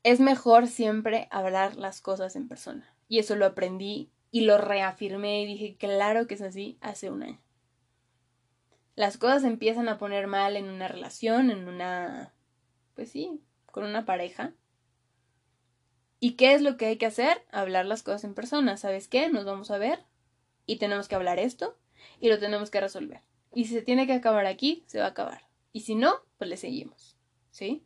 [0.04, 2.96] Es mejor siempre hablar las cosas en persona.
[3.10, 7.24] Y eso lo aprendí y lo reafirmé y dije, claro que es así hace un
[7.24, 7.40] año.
[8.94, 12.32] Las cosas empiezan a poner mal en una relación, en una,
[12.94, 14.52] pues sí, con una pareja.
[16.20, 17.44] ¿Y qué es lo que hay que hacer?
[17.50, 18.76] Hablar las cosas en persona.
[18.76, 19.28] ¿Sabes qué?
[19.28, 20.04] Nos vamos a ver
[20.64, 21.76] y tenemos que hablar esto
[22.20, 23.22] y lo tenemos que resolver.
[23.52, 25.48] Y si se tiene que acabar aquí, se va a acabar.
[25.72, 27.16] Y si no, pues le seguimos.
[27.50, 27.84] ¿Sí?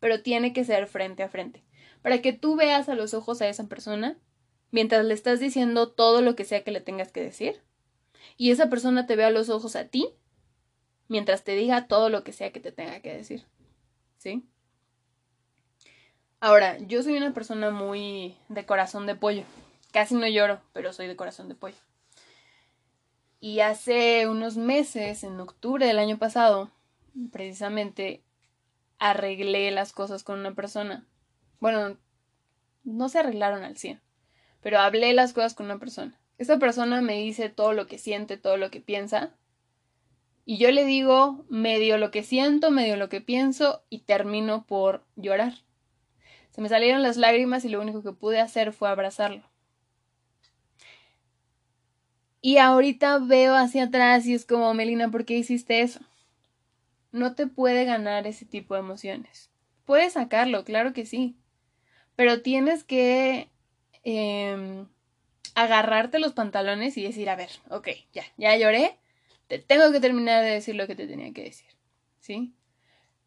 [0.00, 1.62] Pero tiene que ser frente a frente.
[2.02, 4.18] Para que tú veas a los ojos a esa persona
[4.70, 7.62] mientras le estás diciendo todo lo que sea que le tengas que decir.
[8.36, 10.08] Y esa persona te vea los ojos a ti
[11.08, 13.46] mientras te diga todo lo que sea que te tenga que decir.
[14.18, 14.44] ¿Sí?
[16.40, 19.42] Ahora, yo soy una persona muy de corazón de pollo.
[19.92, 21.76] Casi no lloro, pero soy de corazón de pollo.
[23.40, 26.70] Y hace unos meses, en octubre del año pasado,
[27.32, 28.22] precisamente
[28.98, 31.06] arreglé las cosas con una persona.
[31.60, 31.96] Bueno,
[32.84, 34.00] no se arreglaron al 100,
[34.62, 36.18] pero hablé las cosas con una persona.
[36.38, 39.30] Esa persona me dice todo lo que siente, todo lo que piensa.
[40.44, 45.04] Y yo le digo medio lo que siento, medio lo que pienso y termino por
[45.16, 45.54] llorar.
[46.50, 49.42] Se me salieron las lágrimas y lo único que pude hacer fue abrazarlo.
[52.40, 56.00] Y ahorita veo hacia atrás y es como, Melina, ¿por qué hiciste eso?
[57.10, 59.50] No te puede ganar ese tipo de emociones.
[59.84, 61.36] Puedes sacarlo, claro que sí.
[62.16, 63.50] Pero tienes que
[64.08, 64.86] em,
[65.54, 68.96] agarrarte los pantalones y decir, a ver, ok, ya, ya lloré,
[69.48, 71.68] te tengo que terminar de decir lo que te tenía que decir.
[72.20, 72.54] ¿Sí?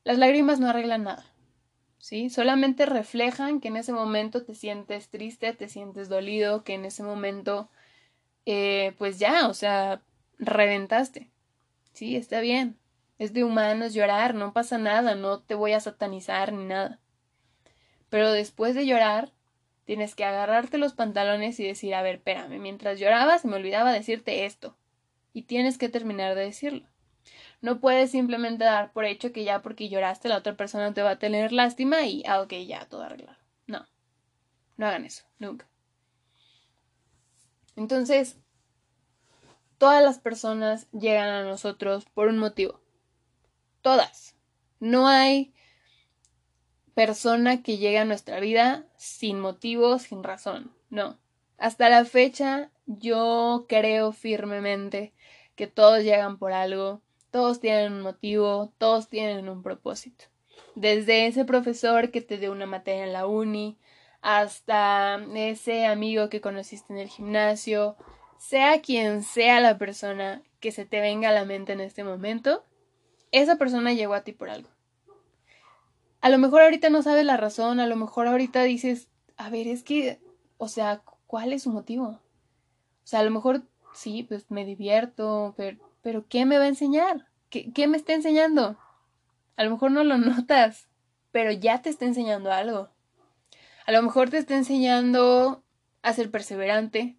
[0.04, 1.26] Las lágrimas no arreglan nada.
[2.00, 2.30] ¿Sí?
[2.30, 7.04] Solamente reflejan que en ese momento te sientes triste, te sientes dolido, que en ese
[7.04, 7.70] momento
[8.46, 10.02] eh, pues ya, o sea,
[10.40, 11.30] reventaste.
[11.94, 12.78] Sí, está bien.
[13.20, 17.00] Es de humanos llorar, no pasa nada, no te voy a satanizar ni nada.
[18.10, 19.32] Pero después de llorar,
[19.92, 24.46] tienes que agarrarte los pantalones y decir, a ver, espérame, mientras llorabas me olvidaba decirte
[24.46, 24.78] esto.
[25.34, 26.88] Y tienes que terminar de decirlo.
[27.60, 31.10] No puedes simplemente dar por hecho que ya porque lloraste la otra persona te va
[31.10, 33.38] a tener lástima y, ah, ok, ya, todo arreglado.
[33.68, 33.86] No.
[34.78, 35.68] No hagan eso, nunca.
[37.76, 38.38] Entonces,
[39.78, 42.80] todas las personas llegan a nosotros por un motivo.
[43.82, 44.38] Todas.
[44.80, 45.54] No hay
[47.02, 50.72] persona que llegue a nuestra vida sin motivo, sin razón.
[50.92, 51.18] No.
[51.58, 55.12] Hasta la fecha yo creo firmemente
[55.56, 60.26] que todos llegan por algo, todos tienen un motivo, todos tienen un propósito.
[60.76, 63.80] Desde ese profesor que te dio una materia en la uni,
[64.22, 67.98] hasta ese amigo que conociste en el gimnasio,
[68.38, 72.64] sea quien sea la persona que se te venga a la mente en este momento,
[73.32, 74.70] esa persona llegó a ti por algo.
[76.22, 79.68] A lo mejor ahorita no sabes la razón, a lo mejor ahorita dices, a ver,
[79.68, 80.20] es que,
[80.58, 82.06] o sea, ¿cuál es su motivo?
[82.06, 86.70] O sea, a lo mejor sí, pues me divierto, pero, pero ¿qué me va a
[86.70, 87.28] enseñar?
[87.50, 88.78] ¿Qué, ¿Qué me está enseñando?
[89.58, 90.88] A lo mejor no lo notas,
[91.32, 92.90] pero ya te está enseñando algo.
[93.88, 95.64] A lo mejor te está enseñando
[96.04, 97.18] a ser perseverante,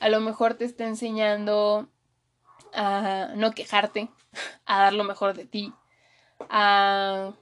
[0.00, 1.88] a lo mejor te está enseñando
[2.74, 4.10] a no quejarte,
[4.66, 5.72] a dar lo mejor de ti,
[6.50, 7.32] a,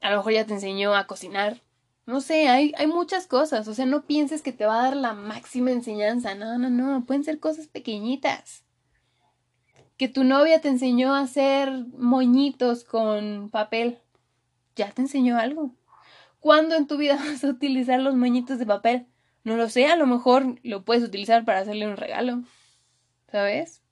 [0.00, 1.60] a lo mejor ya te enseñó a cocinar.
[2.06, 4.96] No sé, hay, hay muchas cosas, o sea, no pienses que te va a dar
[4.96, 8.64] la máxima enseñanza, no, no, no, pueden ser cosas pequeñitas.
[9.96, 13.98] Que tu novia te enseñó a hacer moñitos con papel,
[14.74, 15.74] ya te enseñó algo.
[16.40, 19.06] ¿Cuándo en tu vida vas a utilizar los moñitos de papel?
[19.44, 22.42] No lo sé, a lo mejor lo puedes utilizar para hacerle un regalo.
[23.30, 23.82] ¿Sabes?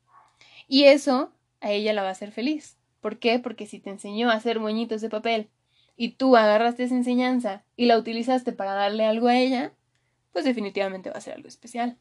[0.66, 2.79] Y eso a ella la va a hacer feliz.
[3.01, 3.38] ¿Por qué?
[3.38, 5.51] Porque si te enseñó a hacer moñitos de papel
[5.99, 9.73] y tú agarraste esa enseñanza y la utilizaste para darle algo a ella,
[10.33, 11.99] pues definitivamente va a ser algo especial.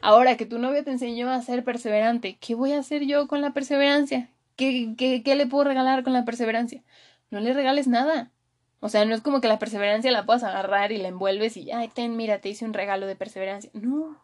[0.00, 3.42] Ahora que tu novio te enseñó a ser perseverante, ¿qué voy a hacer yo con
[3.42, 4.30] la perseverancia?
[4.56, 6.82] ¿Qué, qué, qué le puedo regalar con la perseverancia?
[7.30, 8.32] No le regales nada.
[8.80, 11.70] O sea, no es como que la perseverancia la puedas agarrar y la envuelves y,
[11.70, 13.70] ay, ten, mira, te hice un regalo de perseverancia.
[13.74, 14.16] No.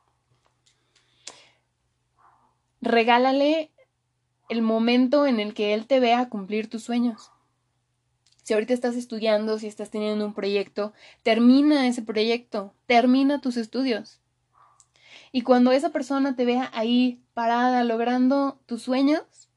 [2.80, 3.70] Regálale
[4.48, 7.30] el momento en el que él te vea cumplir tus sueños.
[8.48, 14.20] Si ahorita estás estudiando, si estás teniendo un proyecto, termina ese proyecto, termina tus estudios.
[15.32, 19.50] Y cuando esa persona te vea ahí parada logrando tus sueños,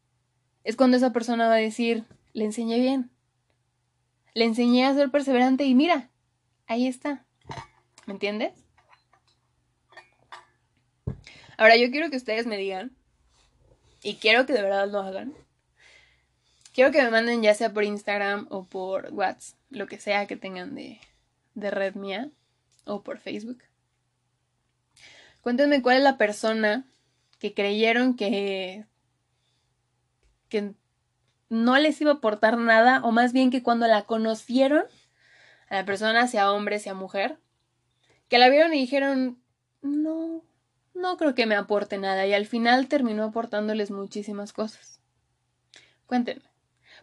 [0.66, 3.10] es cuando esa persona va a decir, le enseñé bien.
[4.34, 6.10] Le enseñé a ser perseverante y mira,
[6.68, 7.26] ahí está.
[8.08, 8.52] ¿Me entiendes?
[11.56, 12.92] Ahora yo quiero que ustedes me digan,
[14.04, 15.34] y quiero que de verdad lo hagan,
[16.74, 20.36] quiero que me manden ya sea por Instagram o por WhatsApp, lo que sea que
[20.36, 21.00] tengan de,
[21.56, 22.30] de red mía,
[22.86, 23.64] o por Facebook.
[25.42, 26.86] Cuéntenme cuál es la persona
[27.40, 28.86] que creyeron que,
[30.50, 30.74] que
[31.50, 34.86] no les iba a aportar nada, o más bien que cuando la conocieron,
[35.68, 37.40] a la persona, sea hombre, sea mujer,
[38.28, 39.42] que la vieron y dijeron,
[39.82, 40.44] no,
[40.94, 45.00] no creo que me aporte nada, y al final terminó aportándoles muchísimas cosas.
[46.06, 46.51] Cuéntenme.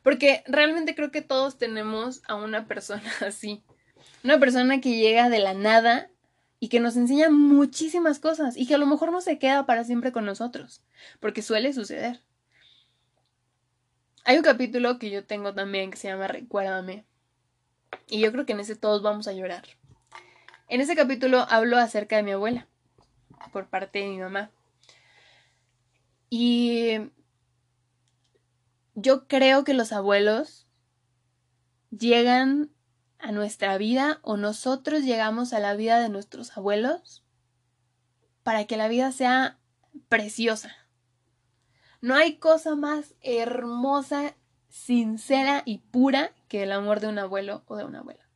[0.03, 3.63] Porque realmente creo que todos tenemos a una persona así.
[4.25, 6.11] Una persona que llega de la nada
[6.61, 9.85] y que nos enseña muchísimas cosas y que a lo mejor no se queda para
[9.85, 10.83] siempre con nosotros,
[11.21, 12.21] porque suele suceder.
[14.25, 17.05] Hay un capítulo que yo tengo también que se llama Recuérdame
[18.09, 19.65] y yo creo que en ese todos vamos a llorar.
[20.69, 22.67] En ese capítulo hablo acerca de mi abuela
[23.53, 24.51] por parte de mi mamá.
[26.29, 27.11] Y
[29.01, 30.67] yo creo que los abuelos
[31.91, 32.71] llegan
[33.19, 37.25] a nuestra vida o nosotros llegamos a la vida de nuestros abuelos
[38.43, 39.59] para que la vida sea
[40.09, 40.75] preciosa.
[42.01, 44.35] No hay cosa más hermosa,
[44.69, 48.29] sincera y pura que el amor de un abuelo o de una abuela.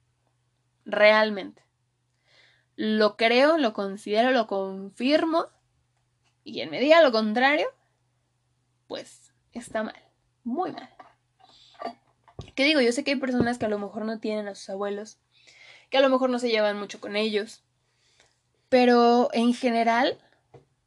[0.84, 1.62] Realmente.
[2.76, 5.46] Lo creo, lo considero, lo confirmo.
[6.44, 7.66] Y quien me diga lo contrario,
[8.86, 10.01] pues está mal,
[10.44, 10.88] muy mal.
[12.54, 12.80] ¿Qué digo?
[12.80, 15.18] Yo sé que hay personas que a lo mejor no tienen a sus abuelos,
[15.90, 17.62] que a lo mejor no se llevan mucho con ellos,
[18.68, 20.18] pero en general,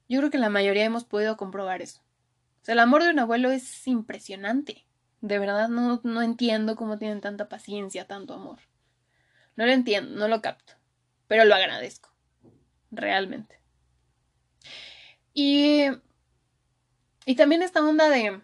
[0.09, 2.01] yo creo que la mayoría hemos podido comprobar eso.
[2.61, 4.85] O sea, el amor de un abuelo es impresionante.
[5.21, 8.59] De verdad no, no entiendo cómo tienen tanta paciencia, tanto amor.
[9.55, 10.73] No lo entiendo, no lo capto,
[11.27, 12.09] pero lo agradezco,
[12.91, 13.59] realmente.
[15.33, 15.85] Y,
[17.25, 18.41] y también esta onda de,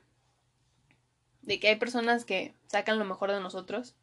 [1.41, 3.95] de que hay personas que sacan lo mejor de nosotros.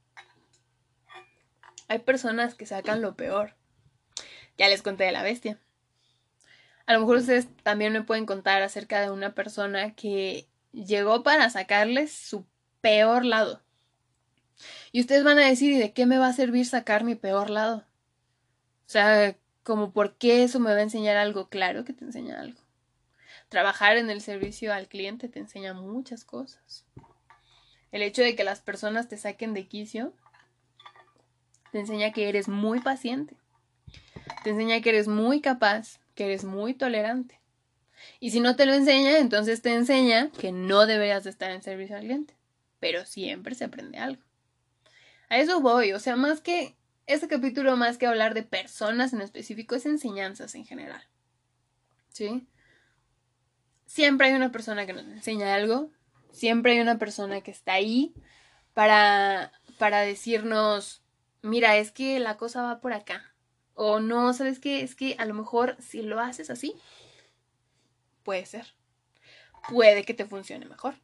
[1.89, 3.55] Hay personas que sacan lo peor.
[4.59, 5.59] Ya les conté de la bestia.
[6.87, 11.51] A lo mejor ustedes también me pueden contar acerca de una persona que llegó para
[11.51, 12.47] sacarles su
[12.81, 13.63] peor lado.
[14.91, 17.51] Y ustedes van a decir, ¿y de qué me va a servir sacar mi peor
[17.51, 17.87] lado?
[18.87, 21.49] O sea, como por qué eso me va a enseñar algo.
[21.49, 22.59] Claro que te enseña algo.
[23.49, 26.87] Trabajar en el servicio al cliente te enseña muchas cosas.
[27.93, 30.13] El hecho de que las personas te saquen de quicio
[31.73, 33.37] te enseña que eres muy paciente.
[34.45, 37.41] Te enseña que eres muy capaz, que eres muy tolerante.
[38.21, 41.63] Y si no te lo enseña, entonces te enseña que no deberías de estar en
[41.63, 42.37] servicio al cliente.
[42.81, 44.23] Pero siempre se aprende algo.
[45.29, 49.21] A eso voy, o sea, más que este capítulo, más que hablar de personas en
[49.21, 51.03] específico, es enseñanzas en general.
[52.11, 52.47] ¿Sí?
[53.87, 55.91] Siempre hay una persona que nos enseña algo,
[56.33, 58.15] Siempre hay una persona que está ahí
[58.75, 61.03] para, para decirnos,
[61.43, 63.35] mira, es que la cosa va por acá.
[63.75, 64.83] O no, ¿sabes qué?
[64.83, 66.75] Es que a lo mejor si lo haces así,
[68.23, 68.75] puede ser.
[69.69, 70.95] Puede que te funcione mejor.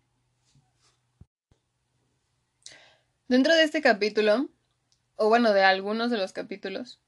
[3.29, 4.49] Dentro de este capítulo,
[5.17, 7.01] o bueno, de algunos de los capítulos,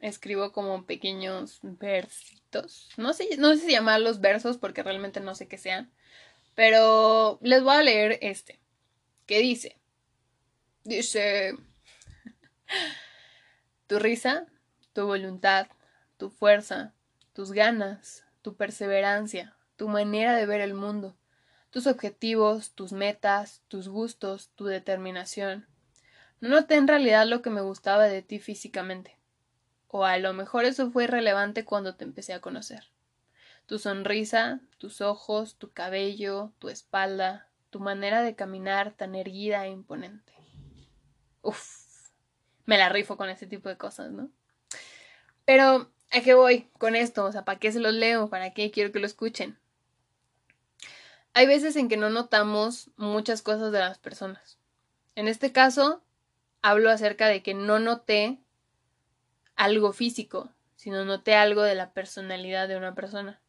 [0.00, 2.88] escribo como pequeños versitos.
[2.96, 5.92] No sé, no sé si llamarlos versos porque realmente no sé qué sean.
[6.58, 8.58] Pero les voy a leer este,
[9.26, 9.76] que dice,
[10.82, 11.54] dice,
[13.86, 14.44] tu risa,
[14.92, 15.68] tu voluntad,
[16.16, 16.94] tu fuerza,
[17.32, 21.16] tus ganas, tu perseverancia, tu manera de ver el mundo,
[21.70, 25.64] tus objetivos, tus metas, tus gustos, tu determinación.
[26.40, 29.16] No noté en realidad lo que me gustaba de ti físicamente.
[29.86, 32.90] O a lo mejor eso fue irrelevante cuando te empecé a conocer
[33.68, 39.70] tu sonrisa, tus ojos, tu cabello, tu espalda, tu manera de caminar tan erguida e
[39.70, 40.32] imponente.
[41.42, 42.10] Uf,
[42.64, 44.30] me la rifo con ese tipo de cosas, ¿no?
[45.44, 47.26] Pero, ¿a qué voy con esto?
[47.26, 48.30] O sea, ¿para qué se los leo?
[48.30, 49.58] ¿Para qué quiero que lo escuchen?
[51.34, 54.58] Hay veces en que no notamos muchas cosas de las personas.
[55.14, 56.02] En este caso,
[56.62, 58.38] hablo acerca de que no noté
[59.56, 63.42] algo físico, sino noté algo de la personalidad de una persona.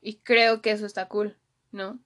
[0.00, 1.36] Y creo que eso está cool,
[1.72, 1.98] ¿no?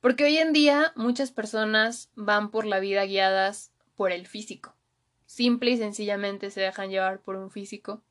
[0.00, 4.76] Porque hoy en día muchas personas van por la vida guiadas por el físico.
[5.26, 8.02] Simple y sencillamente se dejan llevar por un físico.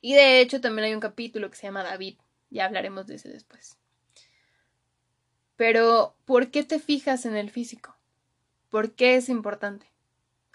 [0.00, 2.16] Y de hecho también hay un capítulo que se llama David,
[2.50, 3.78] Ya hablaremos de ese después.
[5.56, 7.96] Pero, ¿por qué te fijas en el físico?
[8.68, 9.86] ¿Por qué es importante?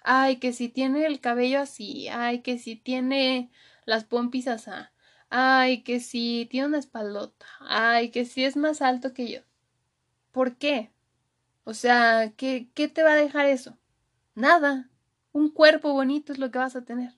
[0.03, 3.51] Ay, que si tiene el cabello así, ay, que si tiene
[3.85, 4.71] las pompis así,
[5.29, 9.41] ay, que si tiene una espaldota, ay, que si es más alto que yo.
[10.31, 10.91] ¿Por qué?
[11.63, 13.77] O sea, ¿qué, ¿qué te va a dejar eso?
[14.35, 14.89] Nada.
[15.33, 17.13] Un cuerpo bonito es lo que vas a tener.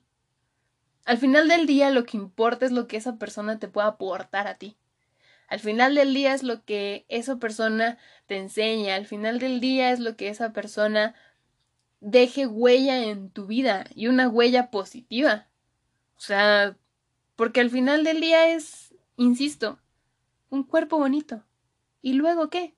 [1.04, 4.46] Al final del día lo que importa es lo que esa persona te pueda aportar
[4.46, 4.76] a ti.
[5.48, 9.90] Al final del día es lo que esa persona te enseña, al final del día
[9.90, 11.14] es lo que esa persona
[12.00, 15.48] deje huella en tu vida y una huella positiva.
[16.16, 16.76] O sea,
[17.40, 19.80] porque al final del día es, insisto,
[20.50, 21.42] un cuerpo bonito.
[22.02, 22.74] ¿Y luego qué?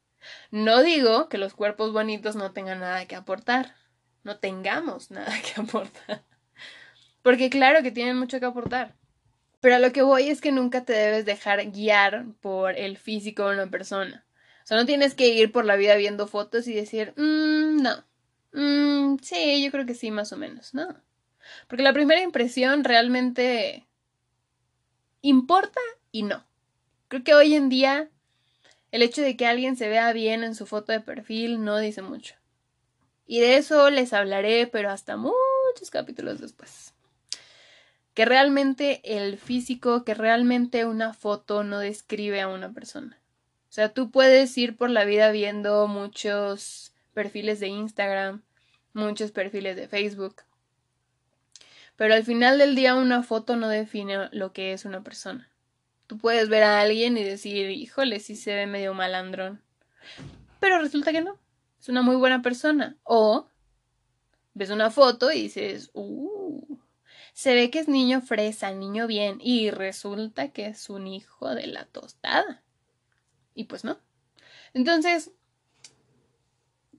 [0.52, 3.74] No digo que los cuerpos bonitos no tengan nada que aportar,
[4.22, 6.22] no tengamos nada que aportar.
[7.22, 8.94] Porque claro que tienen mucho que aportar.
[9.58, 13.48] Pero a lo que voy es que nunca te debes dejar guiar por el físico
[13.48, 14.24] de una persona.
[14.62, 18.04] O sea, no tienes que ir por la vida viendo fotos y decir, mmm, no.
[18.52, 20.86] Mm, sí, yo creo que sí, más o menos, ¿no?
[21.66, 23.88] Porque la primera impresión realmente
[25.22, 26.44] importa y no.
[27.08, 28.10] Creo que hoy en día
[28.90, 32.02] el hecho de que alguien se vea bien en su foto de perfil no dice
[32.02, 32.34] mucho.
[33.26, 36.92] Y de eso les hablaré, pero hasta muchos capítulos después
[38.14, 43.18] que realmente el físico, que realmente una foto no describe a una persona.
[43.68, 48.42] O sea, tú puedes ir por la vida viendo muchos perfiles de Instagram,
[48.92, 50.42] muchos perfiles de Facebook,
[52.02, 55.48] pero al final del día una foto no define lo que es una persona.
[56.08, 59.62] Tú puedes ver a alguien y decir, híjole, sí se ve medio malandrón.
[60.58, 61.38] Pero resulta que no.
[61.80, 62.96] Es una muy buena persona.
[63.04, 63.46] O
[64.52, 66.76] ves una foto y dices, uh,
[67.34, 71.68] se ve que es niño fresa, niño bien, y resulta que es un hijo de
[71.68, 72.64] la tostada.
[73.54, 73.96] Y pues no.
[74.74, 75.30] Entonces,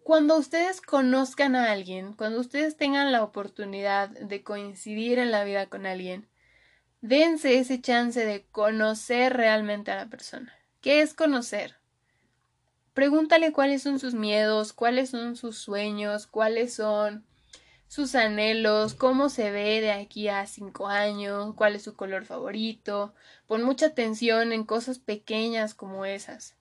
[0.04, 5.68] cuando ustedes conozcan a alguien, cuando ustedes tengan la oportunidad de coincidir en la vida
[5.68, 6.28] con alguien,
[7.01, 10.54] dense ese chance de conocer realmente a la persona.
[10.82, 11.76] ¿Qué es conocer?
[12.93, 17.26] Pregúntale cuáles son sus miedos, cuáles son sus sueños, cuáles son
[17.88, 23.14] sus anhelos, cómo se ve de aquí a cinco años, cuál es su color favorito.
[23.47, 26.56] Pon mucha atención en cosas pequeñas como esas.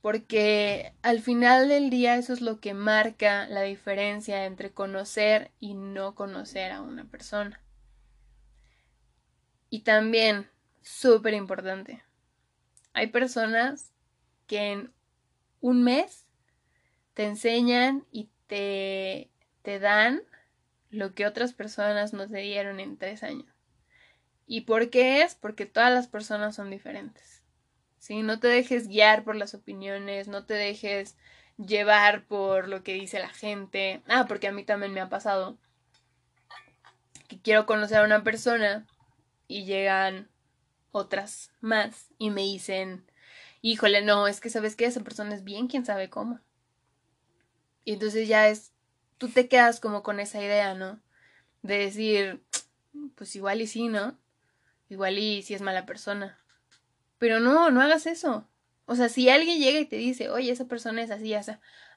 [0.00, 5.74] Porque al final del día eso es lo que marca la diferencia entre conocer y
[5.74, 7.60] no conocer a una persona.
[9.68, 10.48] Y también,
[10.82, 12.02] súper importante,
[12.92, 13.92] hay personas
[14.46, 14.92] que en
[15.60, 16.26] un mes
[17.14, 19.30] te enseñan y te
[19.62, 20.22] te dan
[20.90, 23.46] lo que otras personas no te dieron en tres años.
[24.46, 25.34] ¿Y por qué es?
[25.34, 27.39] Porque todas las personas son diferentes.
[28.00, 28.22] ¿Sí?
[28.22, 31.16] No te dejes guiar por las opiniones, no te dejes
[31.56, 34.02] llevar por lo que dice la gente.
[34.08, 35.56] Ah, porque a mí también me ha pasado
[37.28, 38.84] que quiero conocer a una persona
[39.46, 40.28] y llegan
[40.90, 43.04] otras más y me dicen,
[43.62, 46.40] híjole, no, es que sabes que esa persona es bien, quién sabe cómo.
[47.84, 48.72] Y entonces ya es
[49.20, 50.98] tú te quedas como con esa idea, ¿no?
[51.62, 52.42] De decir,
[53.14, 54.18] pues igual y sí, ¿no?
[54.88, 56.39] Igual y sí es mala persona.
[57.20, 58.48] Pero no, no hagas eso.
[58.86, 61.42] O sea, si alguien llega y te dice, oye, esa persona es así, ya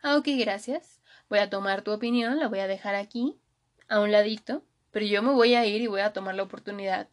[0.03, 1.01] ah, ok, gracias.
[1.29, 3.39] Voy a tomar tu opinión, la voy a dejar aquí,
[3.87, 7.07] a un ladito, pero yo me voy a ir y voy a tomar la oportunidad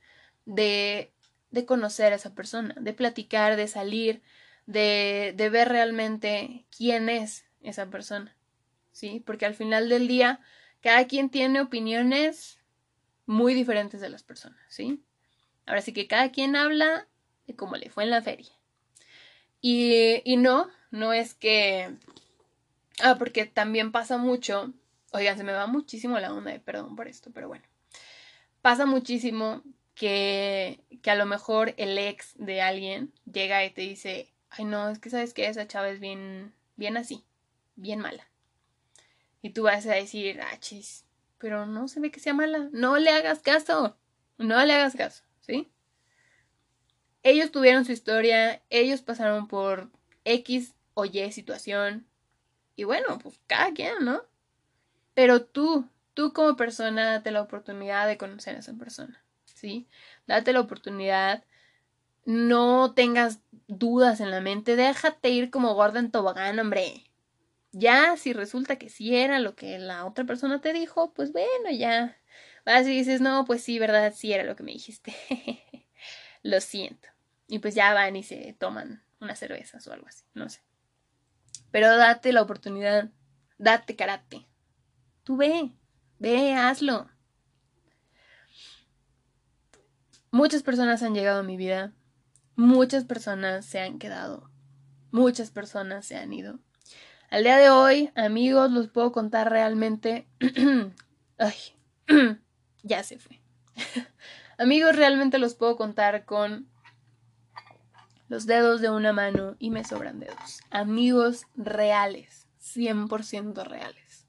[0.44, 1.12] de,
[1.52, 4.22] de conocer a esa persona, de platicar, de salir,
[4.66, 8.36] de, de ver realmente quién es esa persona.
[8.92, 9.22] ¿sí?
[9.24, 10.40] Porque al final del día,
[10.80, 12.58] cada quien tiene opiniones
[13.24, 15.02] muy diferentes de las personas, ¿sí?
[15.64, 17.06] Ahora sí que cada quien habla
[17.50, 18.50] de cómo le fue en la feria.
[19.60, 21.94] Y, y no, no es que...
[23.02, 24.72] Ah, porque también pasa mucho,
[25.12, 27.64] oigan, se me va muchísimo la onda, de perdón por esto, pero bueno.
[28.62, 29.62] Pasa muchísimo
[29.94, 34.90] que, que a lo mejor el ex de alguien llega y te dice, ay no,
[34.90, 37.24] es que sabes que esa chava es bien, bien así,
[37.76, 38.28] bien mala.
[39.42, 41.06] Y tú vas a decir, ah, chis,
[41.38, 42.68] pero no se ve que sea mala.
[42.72, 43.96] No le hagas caso.
[44.36, 45.70] No le hagas caso, ¿sí?
[47.22, 49.90] Ellos tuvieron su historia, ellos pasaron por
[50.24, 52.06] X o Y situación.
[52.76, 54.22] Y bueno, pues cada quien, ¿no?
[55.14, 59.88] Pero tú, tú como persona, date la oportunidad de conocer a esa persona, ¿sí?
[60.26, 61.44] Date la oportunidad.
[62.24, 64.76] No tengas dudas en la mente.
[64.76, 67.04] Déjate ir como gorda en tobogán, hombre.
[67.72, 71.70] Ya, si resulta que sí era lo que la otra persona te dijo, pues bueno,
[71.72, 72.18] ya.
[72.66, 75.14] Vas y dices, no, pues sí, verdad, sí era lo que me dijiste.
[76.42, 77.08] lo siento.
[77.46, 80.60] Y pues ya van y se toman unas cervezas o algo así, no sé.
[81.70, 83.10] Pero date la oportunidad,
[83.58, 84.46] date karate.
[85.24, 85.70] Tú ve,
[86.18, 87.08] ve, hazlo.
[90.30, 91.92] Muchas personas han llegado a mi vida,
[92.54, 94.48] muchas personas se han quedado,
[95.10, 96.60] muchas personas se han ido.
[97.30, 100.28] Al día de hoy, amigos, los puedo contar realmente.
[101.38, 101.56] Ay,
[102.82, 103.40] ya se fue.
[104.60, 106.68] amigos, realmente los puedo contar con
[108.28, 110.60] los dedos de una mano y me sobran dedos.
[110.70, 114.26] Amigos reales, 100% reales.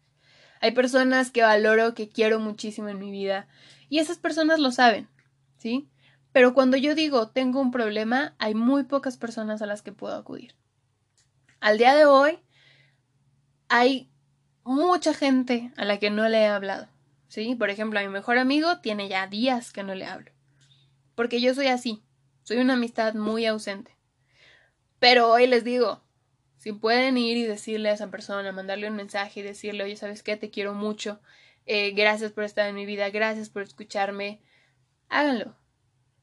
[0.61, 3.47] Hay personas que valoro, que quiero muchísimo en mi vida
[3.89, 5.09] y esas personas lo saben,
[5.57, 5.89] ¿sí?
[6.32, 10.15] Pero cuando yo digo tengo un problema, hay muy pocas personas a las que puedo
[10.15, 10.55] acudir.
[11.59, 12.39] Al día de hoy,
[13.67, 14.09] hay
[14.63, 16.88] mucha gente a la que no le he hablado.
[17.32, 17.55] ¿Sí?
[17.55, 20.34] Por ejemplo, a mi mejor amigo tiene ya días que no le hablo.
[21.15, 22.03] Porque yo soy así.
[22.43, 23.95] Soy una amistad muy ausente.
[24.99, 26.03] Pero hoy les digo,
[26.57, 30.23] si pueden ir y decirle a esa persona, mandarle un mensaje y decirle, oye, ¿sabes
[30.23, 30.36] qué?
[30.36, 31.21] Te quiero mucho.
[31.65, 33.09] Eh, gracias por estar en mi vida.
[33.11, 34.41] Gracias por escucharme.
[35.07, 35.55] Háganlo.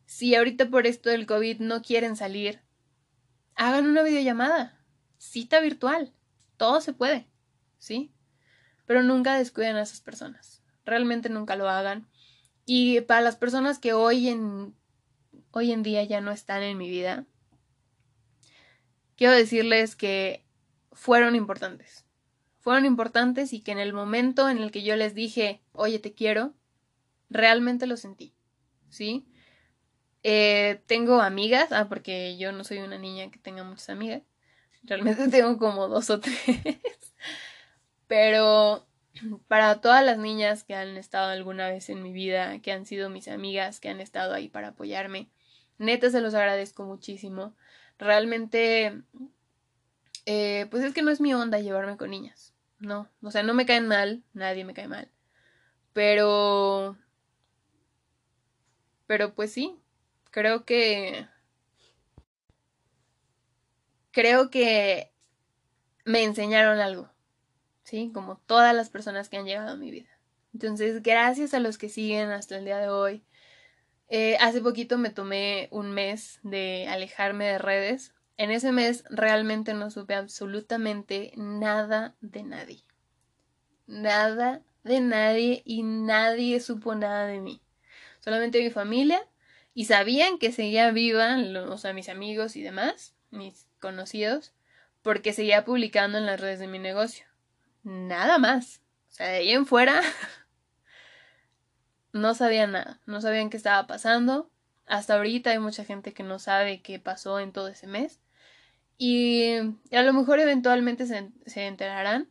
[0.04, 2.61] Si ahorita por esto del COVID no quieren salir,
[3.54, 4.78] hagan una videollamada.
[5.16, 6.12] Cita virtual.
[6.59, 7.26] Todo se puede.
[7.78, 8.12] ¿sí?
[8.84, 10.57] Pero nunca descuiden a esas personas.
[10.89, 12.09] Realmente nunca lo hagan.
[12.64, 14.74] Y para las personas que hoy en,
[15.51, 17.26] hoy en día ya no están en mi vida,
[19.16, 20.47] quiero decirles que
[20.93, 22.07] fueron importantes.
[22.59, 26.14] Fueron importantes y que en el momento en el que yo les dije, oye, te
[26.14, 26.55] quiero,
[27.28, 28.34] realmente lo sentí.
[28.89, 29.26] ¿Sí?
[30.22, 34.22] Eh, tengo amigas, ah, porque yo no soy una niña que tenga muchas amigas.
[34.82, 36.39] Realmente tengo como dos o tres.
[38.07, 38.88] Pero
[39.49, 43.11] para todas las niñas que han estado alguna vez en mi vida, que han sido
[43.11, 45.31] mis amigas, que han estado ahí para apoyarme,
[45.79, 47.55] neta se los agradezco muchísimo.
[47.99, 49.03] Realmente,
[50.27, 53.55] eh, pues es que no es mi onda llevarme con niñas, no, o sea, no
[53.55, 55.11] me caen mal, nadie me cae mal,
[55.93, 56.97] pero,
[59.07, 59.77] pero pues sí,
[60.31, 61.27] creo que,
[64.12, 65.12] creo que
[66.05, 67.11] me enseñaron algo
[68.12, 70.11] Como todas las personas que han llegado a mi vida.
[70.53, 73.22] Entonces, gracias a los que siguen hasta el día de hoy.
[74.09, 78.12] Eh, hace poquito me tomé un mes de alejarme de redes.
[78.36, 82.82] En ese mes realmente no supe absolutamente nada de nadie.
[83.86, 87.62] Nada de nadie y nadie supo nada de mí.
[88.20, 89.20] Solamente mi familia
[89.74, 91.36] y sabían que seguía viva,
[91.68, 94.53] o sea, mis amigos y demás, mis conocidos,
[95.03, 97.28] porque seguía publicando en las redes de mi negocio
[97.89, 98.82] nada más.
[99.09, 100.03] O sea, de ahí en fuera
[102.12, 104.51] no sabían nada, no sabían qué estaba pasando.
[104.86, 108.20] Hasta ahorita hay mucha gente que no sabe qué pasó en todo ese mes.
[108.97, 109.55] Y
[109.93, 112.30] a lo mejor eventualmente se, se enterarán.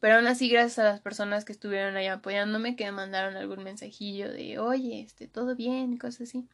[0.00, 3.62] Pero aún así, gracias a las personas que estuvieron ahí apoyándome, que me mandaron algún
[3.62, 6.48] mensajillo de, oye, este, todo bien, cosas así.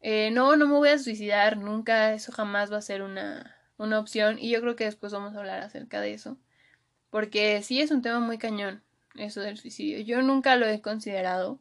[0.00, 3.98] Eh, no, no me voy a suicidar, nunca, eso jamás va a ser una, una
[3.98, 4.38] opción.
[4.38, 6.38] Y yo creo que después vamos a hablar acerca de eso.
[7.10, 8.82] Porque sí es un tema muy cañón,
[9.14, 10.00] eso del suicidio.
[10.00, 11.58] Yo nunca lo he considerado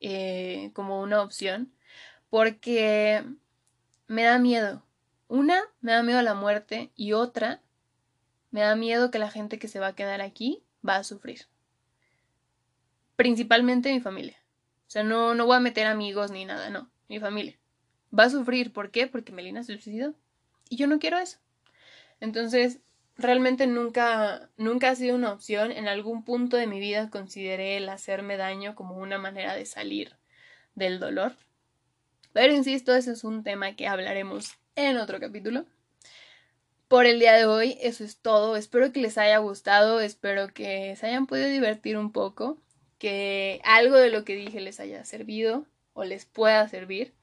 [0.00, 1.72] eh, como una opción
[2.30, 3.24] porque
[4.06, 4.82] me da miedo.
[5.28, 7.60] Una, me da miedo a la muerte y otra,
[8.50, 11.46] me da miedo que la gente que se va a quedar aquí va a sufrir.
[13.16, 14.36] Principalmente mi familia.
[14.86, 17.56] O sea, no, no voy a meter amigos ni nada, no, mi familia.
[18.16, 19.06] Va a sufrir, ¿por qué?
[19.06, 20.14] Porque Melina se suicidó.
[20.68, 21.38] Y yo no quiero eso.
[22.20, 22.80] Entonces,
[23.16, 25.72] realmente nunca, nunca ha sido una opción.
[25.72, 30.16] En algún punto de mi vida consideré el hacerme daño como una manera de salir
[30.74, 31.36] del dolor.
[32.32, 35.64] Pero insisto, ese es un tema que hablaremos en otro capítulo.
[36.88, 38.56] Por el día de hoy, eso es todo.
[38.56, 42.58] Espero que les haya gustado, espero que se hayan podido divertir un poco,
[42.98, 47.14] que algo de lo que dije les haya servido o les pueda servir.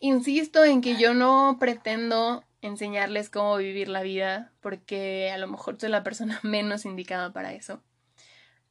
[0.00, 5.78] Insisto en que yo no pretendo enseñarles cómo vivir la vida, porque a lo mejor
[5.78, 7.82] soy la persona menos indicada para eso.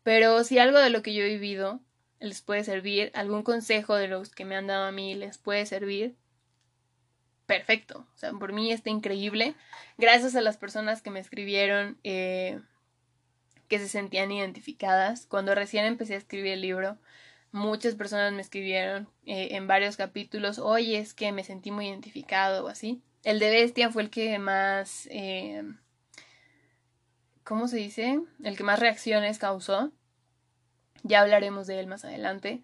[0.03, 1.79] Pero si algo de lo que yo he vivido
[2.19, 5.65] les puede servir, algún consejo de los que me han dado a mí les puede
[5.65, 6.15] servir,
[7.45, 8.07] perfecto.
[8.15, 9.55] O sea, por mí está increíble.
[9.97, 12.59] Gracias a las personas que me escribieron, eh,
[13.67, 15.25] que se sentían identificadas.
[15.25, 16.97] Cuando recién empecé a escribir el libro,
[17.53, 22.65] muchas personas me escribieron eh, en varios capítulos, oye, es que me sentí muy identificado
[22.65, 23.01] o así.
[23.23, 25.07] El de Bestia fue el que más...
[25.11, 25.63] Eh,
[27.45, 28.19] ¿Cómo se dice?
[28.43, 29.91] El que más reacciones causó.
[31.03, 32.61] Ya hablaremos de él más adelante.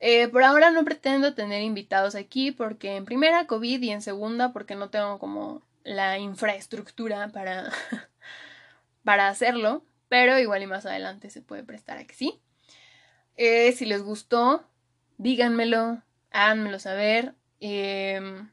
[0.00, 4.52] Eh, por ahora no pretendo tener invitados aquí porque en primera COVID y en segunda
[4.52, 7.70] porque no tengo como la infraestructura para,
[9.04, 12.40] para hacerlo, pero igual y más adelante se puede prestar a que sí.
[13.36, 14.64] Eh, si les gustó,
[15.18, 17.34] díganmelo, háganmelo saber.
[17.60, 18.50] Em,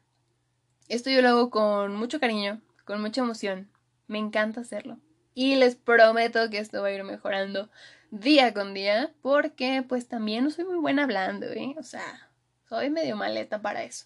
[0.87, 3.69] esto yo lo hago con mucho cariño, con mucha emoción.
[4.07, 4.99] Me encanta hacerlo.
[5.33, 7.69] Y les prometo que esto va a ir mejorando
[8.11, 11.75] día con día, porque pues también no soy muy buena hablando, ¿eh?
[11.77, 12.29] O sea,
[12.67, 14.05] soy medio maleta para eso.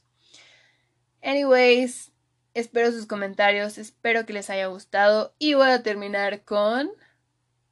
[1.21, 2.11] Anyways,
[2.53, 6.91] espero sus comentarios, espero que les haya gustado y voy a terminar con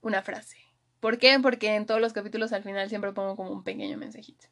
[0.02, 0.61] una frase.
[1.02, 1.38] ¿Por qué?
[1.42, 4.48] Porque en todos los capítulos al final siempre pongo como un pequeño mensajito.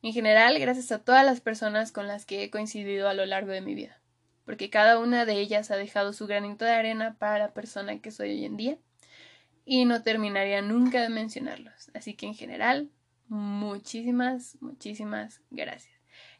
[0.00, 3.50] En general, gracias a todas las personas con las que he coincidido a lo largo
[3.50, 4.00] de mi vida,
[4.44, 8.12] porque cada una de ellas ha dejado su granito de arena para la persona que
[8.12, 8.78] soy hoy en día
[9.64, 11.90] y no terminaría nunca de mencionarlos.
[11.92, 12.88] Así que en general,
[13.26, 15.92] muchísimas, muchísimas gracias.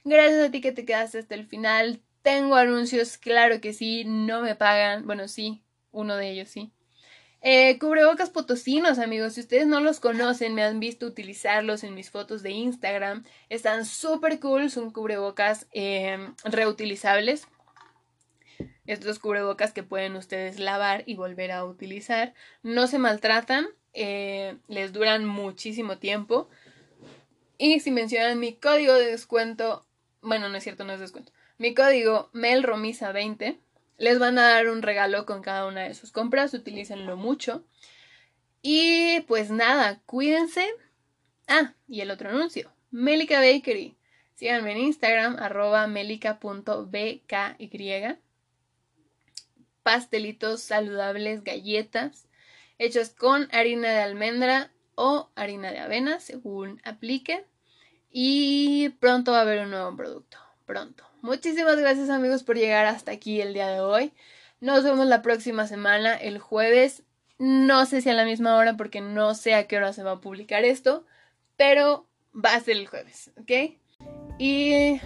[0.04, 2.00] Gracias a ti que te quedaste hasta el final.
[2.22, 5.04] Tengo anuncios, claro que sí, no me pagan.
[5.06, 6.72] Bueno, sí, uno de ellos sí.
[7.41, 9.34] Eh, cubrebocas potosinos, amigos.
[9.34, 13.24] Si ustedes no los conocen, me han visto utilizarlos en mis fotos de Instagram.
[13.49, 14.70] Están súper cool.
[14.70, 17.47] Son cubrebocas em, reutilizables.
[18.86, 22.34] Estos cubrebocas que pueden ustedes lavar y volver a utilizar.
[22.62, 23.68] No se maltratan.
[23.93, 26.49] Eh, les duran muchísimo tiempo.
[27.57, 29.84] Y si mencionan mi código de descuento.
[30.22, 31.32] Bueno, no es cierto, no es descuento.
[31.59, 33.59] Mi código MELROMISA20
[33.99, 37.64] les van a dar un regalo con cada una de sus compras, utilícenlo mucho.
[38.62, 40.66] Y pues nada, cuídense.
[41.49, 43.96] Ah, y el otro anuncio, Melica Bakery.
[44.34, 47.26] Síganme en Instagram, arroba melica.bky.
[49.82, 52.28] Pastelitos saludables, galletas,
[52.78, 57.46] hechos con harina de almendra o harina de avena, según aplique.
[58.11, 60.38] Y pronto va a haber un nuevo producto.
[60.66, 61.07] Pronto.
[61.20, 64.12] Muchísimas gracias amigos por llegar hasta aquí el día de hoy.
[64.60, 67.02] Nos vemos la próxima semana, el jueves.
[67.38, 70.12] No sé si a la misma hora porque no sé a qué hora se va
[70.12, 71.04] a publicar esto,
[71.56, 73.78] pero va a ser el jueves, ¿ok?
[74.38, 75.00] Y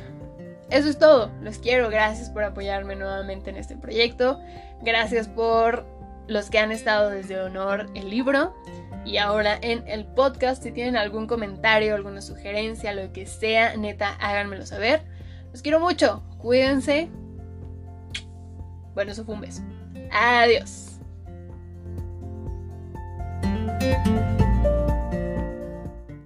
[0.70, 1.32] eso es todo.
[1.40, 1.88] Los quiero.
[1.88, 4.38] Gracias por apoyarme nuevamente en este proyecto.
[4.82, 5.86] Gracias por
[6.28, 8.54] los que han estado desde Honor el libro
[9.06, 10.62] y ahora en el podcast.
[10.62, 15.02] Si tienen algún comentario, alguna sugerencia, lo que sea, neta, háganmelo saber.
[15.52, 16.22] Los quiero mucho.
[16.38, 17.08] Cuídense.
[18.94, 19.62] Bueno, eso fue un beso.
[20.10, 20.88] Adiós.